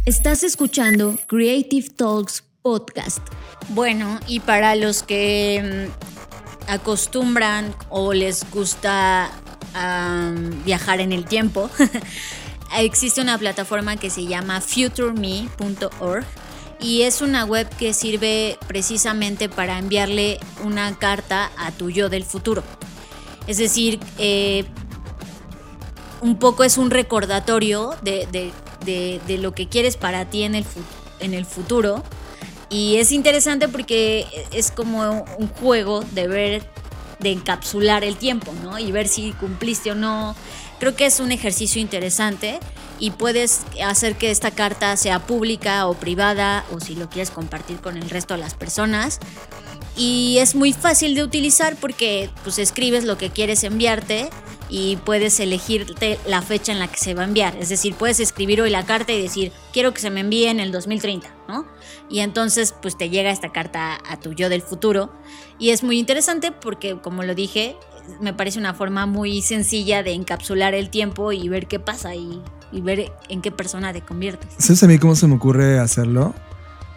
[0.07, 3.19] Estás escuchando Creative Talks Podcast.
[3.69, 9.31] Bueno, y para los que mm, acostumbran o les gusta
[10.67, 11.71] viajar en el tiempo,
[12.79, 16.27] existe una plataforma que se llama futureme.org
[16.83, 22.25] y es una web que sirve precisamente para enviarle una carta a tu yo del
[22.25, 22.65] futuro.
[23.47, 24.65] Es decir, eh,
[26.21, 28.53] un poco es un recordatorio de,
[29.39, 30.65] lo que quieres para ti en el,
[31.21, 32.03] en el futuro.
[32.69, 36.63] Y es interesante porque es como un juego de ver,
[37.21, 38.79] de encapsular el tiempo, ¿no?
[38.79, 40.35] Y ver si cumpliste o no.
[40.81, 42.59] Creo que es un ejercicio interesante
[43.03, 47.81] y puedes hacer que esta carta sea pública o privada o si lo quieres compartir
[47.81, 49.19] con el resto de las personas
[49.97, 54.31] y es muy fácil de utilizar porque pues escribes lo que quieres enviarte
[54.71, 57.57] y puedes elegirte la fecha en la que se va a enviar.
[57.57, 60.61] Es decir, puedes escribir hoy la carta y decir, quiero que se me envíe en
[60.61, 61.67] el 2030, ¿no?
[62.09, 65.13] Y entonces pues te llega esta carta a tu yo del futuro.
[65.59, 67.77] Y es muy interesante porque, como lo dije,
[68.21, 72.43] me parece una forma muy sencilla de encapsular el tiempo y ver qué pasa y,
[72.73, 74.49] ver en qué persona te conviertes.
[74.59, 76.35] ¿Sabes a mí cómo se me ocurre hacerlo?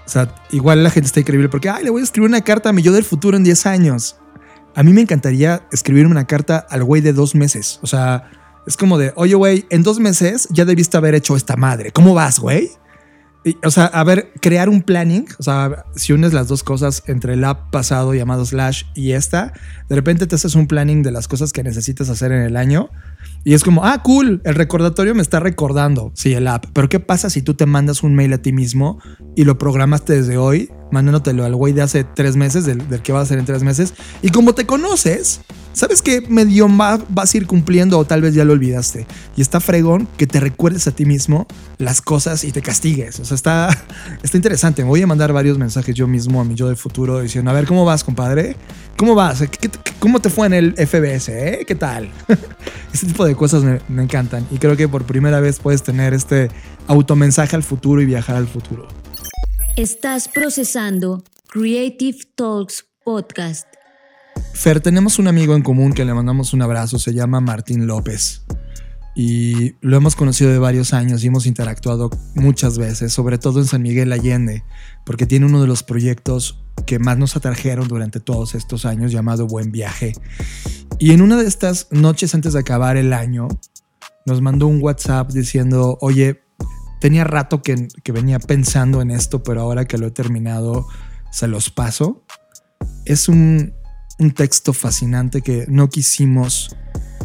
[0.06, 2.70] O sea, igual la gente está increíble porque, ay, le voy a escribir una carta
[2.70, 4.18] a mi yo del futuro en 10 años.
[4.76, 7.80] A mí me encantaría escribirme una carta al güey de dos meses.
[7.82, 8.30] O sea,
[8.68, 11.92] es como de, oye, güey, en dos meses ya debiste haber hecho esta madre.
[11.92, 12.72] ¿Cómo vas, güey?
[13.64, 17.34] O sea, a ver, crear un planning, o sea, si unes las dos cosas entre
[17.34, 19.54] el app pasado llamado Slash y esta,
[19.88, 22.90] de repente te haces un planning de las cosas que necesitas hacer en el año
[23.44, 26.66] y es como, ah, cool, el recordatorio me está recordando, sí, el app.
[26.74, 28.98] Pero ¿qué pasa si tú te mandas un mail a ti mismo
[29.36, 33.22] y lo programaste desde hoy, mandándotelo al güey de hace tres meses, del, que va
[33.22, 33.94] a ser en tres meses?
[34.24, 35.42] Y como te conoces,
[35.76, 39.06] sabes que medio vas a ir cumpliendo o tal vez ya lo olvidaste.
[39.36, 41.46] Y está fregón que te recuerdes a ti mismo
[41.78, 43.20] las cosas y te castigues.
[43.20, 43.70] O sea, está,
[44.24, 44.84] está interesante.
[44.84, 47.54] Me voy a mandar varios mensajes yo mismo a mi yo del futuro diciendo, a
[47.54, 48.56] ver, ¿cómo vas, compadre?
[48.98, 49.44] ¿Cómo vas?
[50.00, 51.30] cómo te fue en el FBS?
[51.30, 51.66] Eh?
[51.68, 52.10] ¿Qué tal?
[52.94, 56.14] este tipo de cosas me, me encantan y creo que por primera vez puedes tener
[56.14, 56.50] este
[56.88, 58.88] automensaje al futuro y viajar al futuro.
[59.76, 63.75] Estás procesando Creative Talks Podcast.
[64.54, 68.46] Fer, tenemos un amigo en común que le mandamos un abrazo, se llama Martín López.
[69.16, 73.66] Y lo hemos conocido de varios años y hemos interactuado muchas veces, sobre todo en
[73.66, 74.64] San Miguel Allende,
[75.06, 79.48] porque tiene uno de los proyectos que más nos atrajeron durante todos estos años llamado
[79.48, 80.14] Buen Viaje.
[81.00, 83.48] Y en una de estas noches antes de acabar el año,
[84.26, 86.44] nos mandó un WhatsApp diciendo, oye,
[87.00, 90.88] tenía rato que, venía pensando en esto, pero ahora que lo he terminado,
[91.32, 92.24] se los paso.
[93.06, 93.74] Es un,
[94.20, 96.76] un texto fascinante que no quisimos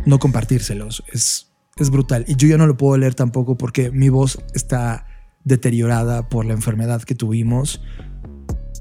[0.07, 1.03] no compartírselos.
[1.13, 2.25] Es, es brutal.
[2.27, 5.07] Y yo ya no lo puedo leer tampoco porque mi voz está
[5.45, 7.81] deteriorada por la enfermedad que tuvimos.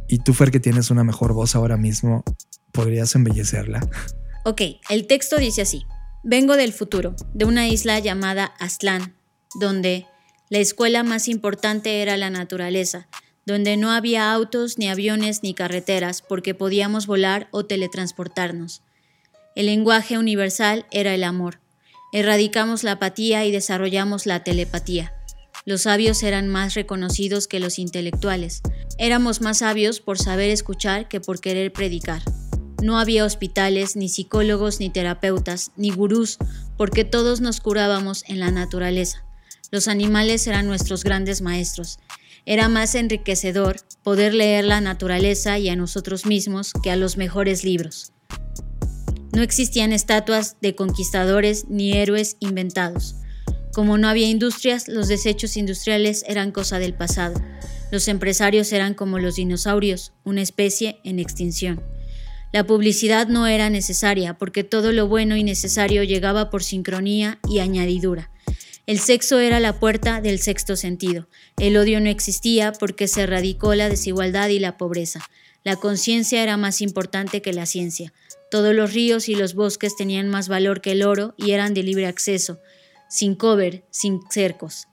[0.07, 2.23] Y tú, Fer, que tienes una mejor voz ahora mismo,
[2.71, 3.87] ¿podrías embellecerla?
[4.45, 5.85] Ok, el texto dice así.
[6.23, 9.15] Vengo del futuro, de una isla llamada Aztlán,
[9.59, 10.05] donde
[10.49, 13.07] la escuela más importante era la naturaleza,
[13.49, 18.83] donde no había autos, ni aviones, ni carreteras, porque podíamos volar o teletransportarnos.
[19.55, 21.59] El lenguaje universal era el amor.
[22.13, 25.13] Erradicamos la apatía y desarrollamos la telepatía.
[25.65, 28.61] Los sabios eran más reconocidos que los intelectuales.
[28.99, 32.21] Éramos más sabios por saber escuchar que por querer predicar.
[32.83, 36.37] No había hospitales, ni psicólogos, ni terapeutas, ni gurús,
[36.77, 39.25] porque todos nos curábamos en la naturaleza.
[39.71, 41.99] Los animales eran nuestros grandes maestros.
[42.49, 47.63] Era más enriquecedor poder leer la naturaleza y a nosotros mismos que a los mejores
[47.63, 48.11] libros.
[49.33, 53.17] No existían estatuas de conquistadores ni héroes inventados.
[53.71, 57.39] Como no había industrias, los desechos industriales eran cosa del pasado.
[57.91, 61.83] Los empresarios eran como los dinosaurios, una especie en extinción.
[62.51, 67.59] La publicidad no era necesaria porque todo lo bueno y necesario llegaba por sincronía y
[67.59, 68.31] añadidura.
[68.89, 71.27] El sexo era la puerta del sexto sentido.
[71.59, 75.21] El odio no existía porque se erradicó la desigualdad y la pobreza.
[75.63, 78.11] La conciencia era más importante que la ciencia.
[78.49, 81.83] Todos los ríos y los bosques tenían más valor que el oro y eran de
[81.83, 82.57] libre acceso,
[83.07, 84.87] sin cover, sin cercos.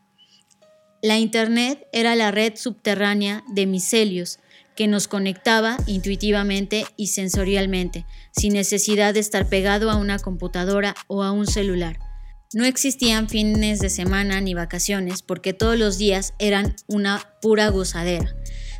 [1.01, 4.41] La Internet era la red subterránea de micelios
[4.77, 11.23] que nos conectaba intuitivamente y sensorialmente, sin necesidad de estar pegado a una computadora o
[11.23, 12.06] a un celular.
[12.55, 18.37] No existían fines de semana ni vacaciones porque todos los días eran una pura gozadera.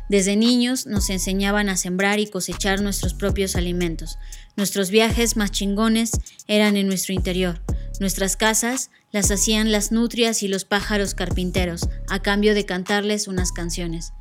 [0.09, 4.17] Desde niños nos enseñaban a sembrar y cosechar nuestros propios alimentos.
[4.55, 6.11] Nuestros viajes más chingones
[6.47, 7.61] eran en nuestro interior.
[7.99, 13.51] Nuestras casas las hacían las nutrias y los pájaros carpinteros, a cambio de cantarles unas
[13.51, 14.13] canciones.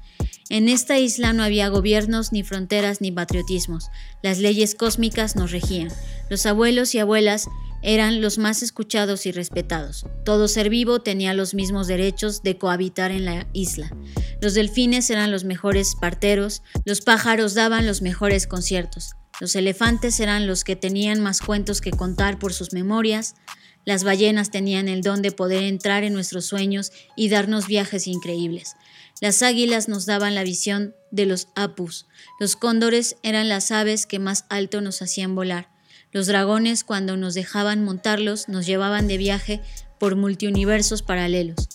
[0.49, 3.91] En esta isla no había gobiernos, ni fronteras, ni patriotismos.
[4.23, 5.89] Las leyes cósmicas nos regían.
[6.31, 7.47] Los abuelos y abuelas
[7.87, 10.07] eran los más escuchados y respetados.
[10.25, 13.97] Todo ser vivo tenía los mismos derechos de cohabitar en la isla.
[14.41, 20.49] Los delfines eran los mejores parteros, los pájaros daban los mejores conciertos, los elefantes eran
[20.49, 23.37] los que tenían más cuentos que contar por sus memorias,
[23.85, 28.75] las ballenas tenían el don de poder entrar en nuestros sueños y darnos viajes increíbles.
[29.21, 32.09] Las águilas nos daban la visión de los apus.
[32.41, 35.76] Los cóndores eran las aves que más alto nos hacían volar.
[36.13, 39.61] Los dragones, cuando nos dejaban montarlos, nos llevaban de viaje
[39.99, 41.69] por multiuniversos paralelos.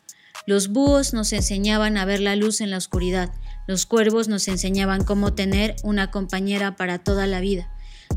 [0.48, 3.32] Los búhos nos enseñaban a ver la luz en la oscuridad.
[3.68, 7.70] Los cuervos nos enseñaban cómo tener una compañera para toda la vida.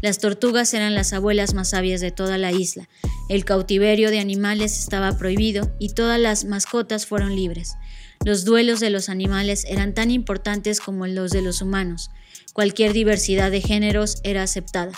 [0.02, 2.88] Las tortugas eran las abuelas más sabias de toda la isla.
[3.28, 7.76] El cautiverio de animales estaba prohibido y todas las mascotas fueron libres.
[8.24, 12.10] Los duelos de los animales eran tan importantes como los de los humanos.
[12.52, 14.92] Cualquier diversidad de géneros era aceptada.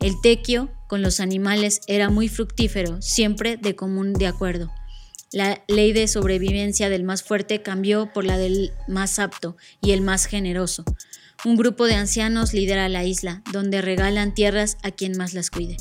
[0.00, 4.72] El tequio con los animales era muy fructífero, siempre de común de acuerdo.
[5.30, 10.00] La ley de sobrevivencia del más fuerte cambió por la del más apto y el
[10.00, 10.84] más generoso.
[11.44, 15.76] Un grupo de ancianos lidera la isla, donde regalan tierras a quien más las cuide.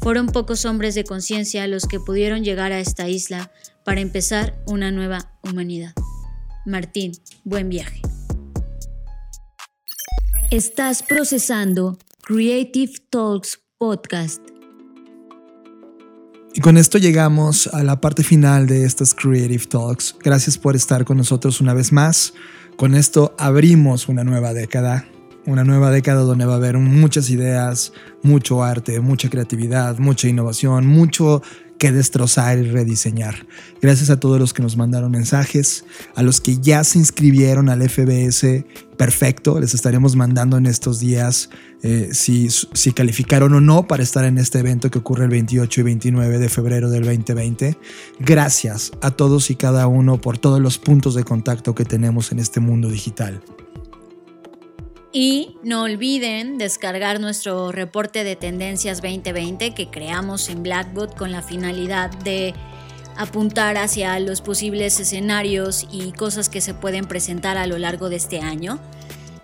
[0.00, 3.50] Fueron pocos hombres de conciencia los que pudieron llegar a esta isla
[3.84, 5.94] para empezar una nueva humanidad.
[6.66, 7.12] Martín,
[7.42, 8.02] buen viaje.
[10.50, 14.40] Estás procesando Creative Talks Podcast.
[16.54, 20.14] Y con esto llegamos a la parte final de estas Creative Talks.
[20.22, 22.32] Gracias por estar con nosotros una vez más.
[22.76, 25.08] Con esto abrimos una nueva década.
[25.46, 30.86] Una nueva década donde va a haber muchas ideas, mucho arte, mucha creatividad, mucha innovación,
[30.86, 31.42] mucho
[31.82, 33.44] que destrozar y rediseñar.
[33.80, 37.82] Gracias a todos los que nos mandaron mensajes, a los que ya se inscribieron al
[37.82, 38.64] FBS,
[38.96, 41.50] perfecto, les estaremos mandando en estos días
[41.82, 45.80] eh, si, si calificaron o no para estar en este evento que ocurre el 28
[45.80, 47.76] y 29 de febrero del 2020.
[48.20, 52.38] Gracias a todos y cada uno por todos los puntos de contacto que tenemos en
[52.38, 53.42] este mundo digital.
[55.12, 61.42] Y no olviden descargar nuestro reporte de tendencias 2020 que creamos en Blackboard con la
[61.42, 62.54] finalidad de
[63.18, 68.16] apuntar hacia los posibles escenarios y cosas que se pueden presentar a lo largo de
[68.16, 68.80] este año.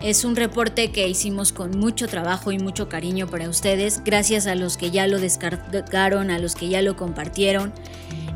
[0.01, 4.55] Es un reporte que hicimos con mucho trabajo y mucho cariño para ustedes, gracias a
[4.55, 7.75] los que ya lo descargaron, a los que ya lo compartieron.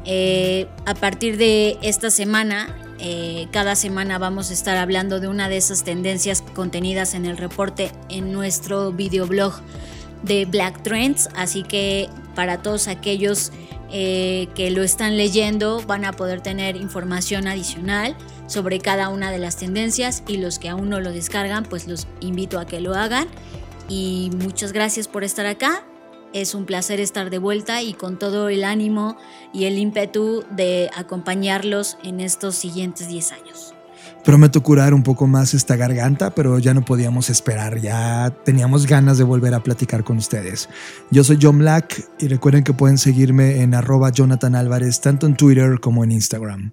[0.04, 2.74] Eh, a partir de esta semana
[3.04, 7.36] eh, cada semana vamos a estar hablando de una de esas tendencias contenidas en el
[7.36, 9.54] reporte en nuestro videoblog
[10.22, 11.28] de Black Trends.
[11.34, 13.50] Así que para todos aquellos
[13.90, 18.14] eh, que lo están leyendo van a poder tener información adicional
[18.46, 22.06] sobre cada una de las tendencias y los que aún no lo descargan pues los
[22.20, 23.26] invito a que lo hagan.
[23.88, 25.84] Y muchas gracias por estar acá.
[26.32, 29.16] Es un placer estar de vuelta y con todo el ánimo
[29.52, 33.74] y el ímpetu de acompañarlos en estos siguientes 10 años.
[34.24, 39.18] Prometo curar un poco más esta garganta, pero ya no podíamos esperar, ya teníamos ganas
[39.18, 40.68] de volver a platicar con ustedes.
[41.10, 45.36] Yo soy John Black y recuerden que pueden seguirme en arroba Jonathan Álvarez tanto en
[45.36, 46.72] Twitter como en Instagram.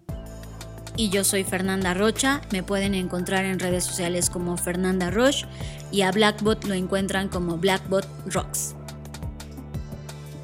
[0.96, 2.42] y yo soy Fernanda Rocha.
[2.52, 5.46] Me pueden encontrar en redes sociales como Fernanda Roche
[5.92, 8.76] y a Blackbot lo encuentran como Blackbot Rocks.